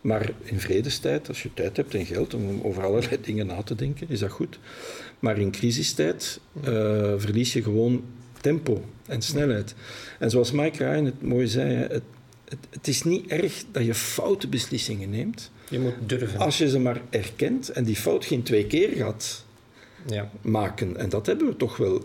Maar 0.00 0.33
in 0.42 0.61
vredestijd, 0.61 1.28
als 1.28 1.42
je 1.42 1.54
tijd 1.54 1.76
hebt 1.76 1.95
en 1.95 2.07
geld 2.07 2.35
om 2.35 2.61
over 2.62 2.85
allerlei 2.85 3.21
dingen 3.21 3.47
na 3.47 3.62
te 3.62 3.75
denken, 3.75 4.07
is 4.11 4.18
dat 4.18 4.30
goed. 4.30 4.59
Maar 5.18 5.38
in 5.38 5.50
crisistijd 5.50 6.40
uh, 6.57 6.64
verlies 7.16 7.52
je 7.52 7.62
gewoon 7.62 8.04
tempo 8.40 8.85
en 9.07 9.23
snelheid. 9.23 9.75
En 10.18 10.30
zoals 10.30 10.52
Mike 10.52 10.85
Ryan 10.85 11.04
het 11.04 11.23
mooi 11.23 11.47
zei, 11.47 11.75
het, 11.75 12.02
het, 12.49 12.59
het, 12.71 12.88
is 12.88 13.02
niet 13.02 13.26
erg 13.26 13.64
dat 13.73 13.85
je 13.85 13.95
foute 13.95 14.49
beslissingen 14.49 15.11
neemt. 15.11 15.50
Je 15.71 15.78
moet 15.78 15.95
durven. 16.07 16.38
Als 16.38 16.59
je 16.59 16.68
ze 16.68 16.78
maar 16.78 17.00
erkent 17.11 17.68
en 17.68 17.85
die 17.85 17.97
fout 17.97 18.25
geen 18.25 18.42
twee 18.42 18.66
keer 18.66 18.88
gaat 18.97 19.45
ja. 20.07 20.30
maken. 20.40 20.97
En 20.97 21.09
dat 21.09 21.26
hebben 21.26 21.47
we 21.47 21.57
toch 21.57 21.76
wel 21.76 22.04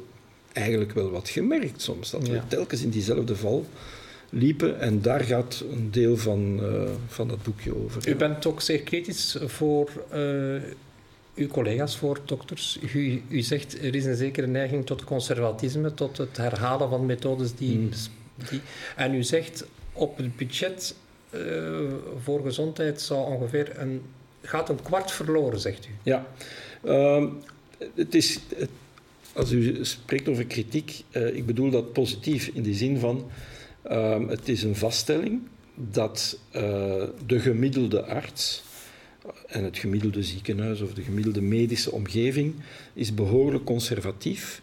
eigenlijk 0.54 0.92
wel 0.92 1.10
wat 1.10 1.30
gemerkt 1.30 1.82
soms. 1.82 2.10
Dat 2.10 2.28
we 2.28 2.42
telkens 2.48 2.82
in 2.82 2.90
diezelfde 2.90 3.36
val 3.36 3.66
liepen. 4.34 4.80
En 4.80 5.02
daar 5.02 5.22
gaat 5.22 5.64
een 5.72 5.92
deel 5.92 6.18
van, 6.18 6.60
uh, 6.62 6.90
van 7.08 7.28
dat 7.28 7.44
boekje 7.44 7.76
over. 7.76 8.10
U 8.10 8.16
bent 8.16 8.46
ook 8.46 8.62
zeer 8.62 8.82
kritisch 8.82 9.38
voor 9.42 9.90
uh, 10.14 10.62
uw 11.36 11.48
collega's, 11.48 11.98
voor 11.98 12.20
dokters. 12.26 12.80
U, 12.94 13.22
u 13.30 13.42
zegt 13.42 13.84
er 13.84 13.96
is 13.96 14.06
een 14.06 14.16
zekere 14.16 14.48
neiging 14.48 14.86
tot 14.86 15.04
conservatisme, 15.04 15.94
tot 15.94 16.18
het 16.18 16.38
herhalen 16.38 16.90
van 16.90 17.06
methodes 17.06 17.56
die. 17.56 17.76
Hmm. 17.76 17.90
die 18.50 18.62
en 18.96 19.14
u 19.14 19.24
zegt 19.24 19.66
op 19.94 20.18
het 20.18 20.36
budget 20.36 20.96
uh, 21.32 21.42
voor 22.24 22.42
gezondheid 22.42 23.02
zou 23.02 23.26
ongeveer 23.26 23.80
een, 23.80 24.02
gaat 24.42 24.70
een 24.70 24.82
kwart 24.82 25.12
verloren, 25.12 25.60
zegt 25.60 25.86
u. 25.86 25.90
Ja. 26.04 26.28
Uh, 26.84 27.26
het 27.96 28.16
is, 28.16 28.40
als 29.34 29.52
u 29.52 29.86
spreekt 29.86 30.30
over 30.30 30.46
kritiek, 30.46 31.04
ik 31.34 31.46
bedoel 31.46 31.70
dat 31.70 31.94
positief 31.94 32.48
in 32.54 32.64
de 32.64 32.74
zin 32.74 33.00
van 33.00 33.30
Um, 33.92 34.28
het 34.30 34.50
is 34.50 34.64
een 34.64 34.76
vaststelling 34.76 35.42
dat 35.76 36.40
uh, 36.56 36.62
de 37.26 37.40
gemiddelde 37.40 38.06
arts 38.06 38.64
en 39.48 39.64
het 39.64 39.78
gemiddelde 39.78 40.24
ziekenhuis 40.24 40.82
of 40.82 40.94
de 40.94 41.02
gemiddelde 41.02 41.42
medische 41.42 41.92
omgeving 41.92 42.54
is 42.94 43.14
behoorlijk 43.14 43.64
conservatief 43.64 44.62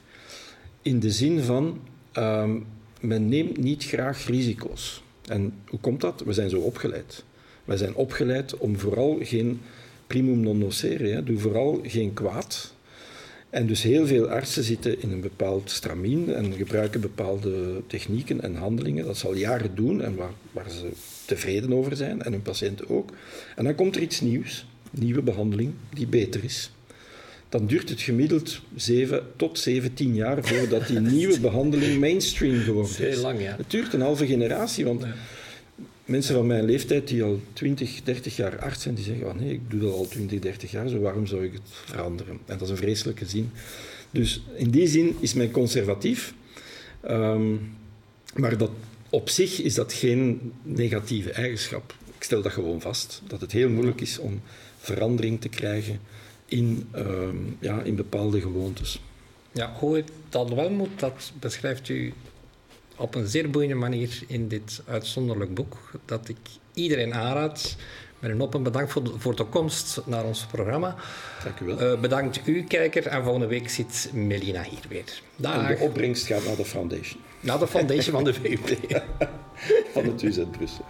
in 0.82 1.00
de 1.00 1.10
zin 1.10 1.40
van 1.40 1.80
um, 2.18 2.66
men 3.00 3.28
neemt 3.28 3.56
niet 3.56 3.84
graag 3.84 4.26
risico's. 4.26 5.02
En 5.26 5.54
hoe 5.66 5.80
komt 5.80 6.00
dat? 6.00 6.20
We 6.20 6.32
zijn 6.32 6.50
zo 6.50 6.60
opgeleid. 6.60 7.24
Wij 7.64 7.76
zijn 7.76 7.94
opgeleid 7.94 8.56
om 8.56 8.78
vooral 8.78 9.18
geen 9.20 9.60
primum 10.06 10.40
non 10.40 10.58
nocere, 10.58 11.22
doe 11.22 11.38
vooral 11.38 11.80
geen 11.82 12.12
kwaad. 12.12 12.74
En 13.50 13.66
dus 13.66 13.82
heel 13.82 14.06
veel 14.06 14.28
artsen 14.28 14.64
zitten 14.64 15.02
in 15.02 15.10
een 15.12 15.20
bepaald 15.20 15.70
stramien 15.70 16.34
en 16.34 16.52
gebruiken 16.52 17.00
bepaalde 17.00 17.82
technieken 17.86 18.40
en 18.40 18.54
handelingen. 18.54 19.04
Dat 19.04 19.18
ze 19.18 19.26
al 19.26 19.34
jaren 19.34 19.74
doen 19.74 20.02
en 20.02 20.14
waar, 20.14 20.32
waar 20.52 20.70
ze 20.70 20.88
tevreden 21.24 21.72
over 21.72 21.96
zijn 21.96 22.22
en 22.22 22.32
hun 22.32 22.42
patiënten 22.42 22.88
ook. 22.88 23.10
En 23.56 23.64
dan 23.64 23.74
komt 23.74 23.96
er 23.96 24.02
iets 24.02 24.20
nieuws, 24.20 24.66
nieuwe 24.90 25.22
behandeling, 25.22 25.72
die 25.94 26.06
beter 26.06 26.44
is. 26.44 26.70
Dan 27.48 27.66
duurt 27.66 27.88
het 27.88 28.00
gemiddeld 28.00 28.60
7 28.76 29.22
tot 29.36 29.58
17 29.58 30.14
jaar 30.14 30.44
voordat 30.44 30.86
die 30.86 31.00
nieuwe 31.18 31.40
behandeling 31.40 32.00
mainstream 32.00 32.60
geworden 32.60 32.90
is. 32.90 32.98
Heel 32.98 33.22
lang, 33.22 33.42
ja. 33.42 33.56
Het 33.56 33.70
duurt 33.70 33.92
een 33.92 34.00
halve 34.00 34.26
generatie, 34.26 34.84
want 34.84 35.04
mensen 36.10 36.34
van 36.34 36.46
mijn 36.46 36.64
leeftijd 36.64 37.08
die 37.08 37.22
al 37.22 37.40
20, 37.52 38.02
30 38.02 38.36
jaar 38.36 38.58
arts 38.58 38.82
zijn, 38.82 38.94
die 38.94 39.04
zeggen, 39.04 39.26
oh 39.26 39.34
nee, 39.34 39.52
ik 39.52 39.70
doe 39.70 39.80
dat 39.80 39.92
al 39.92 40.08
20, 40.08 40.38
30 40.38 40.70
jaar, 40.70 40.88
zo 40.88 40.98
waarom 40.98 41.26
zou 41.26 41.44
ik 41.44 41.52
het 41.52 41.62
veranderen? 41.64 42.38
En 42.46 42.58
dat 42.58 42.60
is 42.60 42.70
een 42.70 42.76
vreselijke 42.76 43.26
zin. 43.26 43.50
Dus 44.10 44.42
in 44.54 44.70
die 44.70 44.86
zin 44.86 45.16
is 45.20 45.34
men 45.34 45.50
conservatief, 45.50 46.34
um, 47.08 47.76
maar 48.34 48.56
dat, 48.56 48.70
op 49.10 49.28
zich 49.28 49.60
is 49.60 49.74
dat 49.74 49.92
geen 49.92 50.52
negatieve 50.62 51.32
eigenschap. 51.32 51.94
Ik 52.16 52.22
stel 52.22 52.42
dat 52.42 52.52
gewoon 52.52 52.80
vast, 52.80 53.22
dat 53.26 53.40
het 53.40 53.52
heel 53.52 53.68
moeilijk 53.68 54.00
is 54.00 54.18
om 54.18 54.40
verandering 54.78 55.40
te 55.40 55.48
krijgen 55.48 56.00
in, 56.46 56.88
um, 56.96 57.56
ja, 57.60 57.82
in 57.82 57.94
bepaalde 57.94 58.40
gewoontes. 58.40 59.00
Ja, 59.52 59.76
hoe 59.78 59.96
het 59.96 60.10
dan 60.28 60.54
wel 60.54 60.70
moet, 60.70 61.00
dat 61.00 61.32
beschrijft 61.40 61.88
u 61.88 62.12
op 63.00 63.14
een 63.14 63.26
zeer 63.26 63.50
boeiende 63.50 63.74
manier 63.74 64.22
in 64.26 64.48
dit 64.48 64.82
uitzonderlijk 64.86 65.54
boek, 65.54 65.76
dat 66.04 66.28
ik 66.28 66.36
iedereen 66.74 67.14
aanraad. 67.14 67.76
Met 68.18 68.30
een 68.30 68.42
open 68.42 68.62
bedankt 68.62 68.92
voor 68.92 69.04
de, 69.04 69.12
voor 69.16 69.36
de 69.36 69.44
komst 69.44 70.00
naar 70.04 70.24
ons 70.24 70.46
programma. 70.46 70.94
Dank 71.44 71.60
u 71.60 71.64
wel. 71.64 71.92
Uh, 71.92 72.00
bedankt 72.00 72.40
u, 72.46 72.64
kijker. 72.64 73.06
En 73.06 73.22
volgende 73.22 73.46
week 73.46 73.70
zit 73.70 74.10
Melina 74.12 74.62
hier 74.62 74.84
weer. 74.88 75.22
Dag. 75.36 75.68
En 75.68 75.76
de 75.76 75.82
opbrengst 75.82 76.26
gaat 76.26 76.44
naar 76.44 76.56
de 76.56 76.64
foundation. 76.64 77.20
Naar 77.40 77.58
de 77.58 77.66
foundation 77.66 78.14
van 78.14 78.24
de 78.24 78.34
VUB. 78.34 79.00
van 79.94 80.04
het 80.04 80.22
UZ 80.22 80.40
Brussel. 80.50 80.84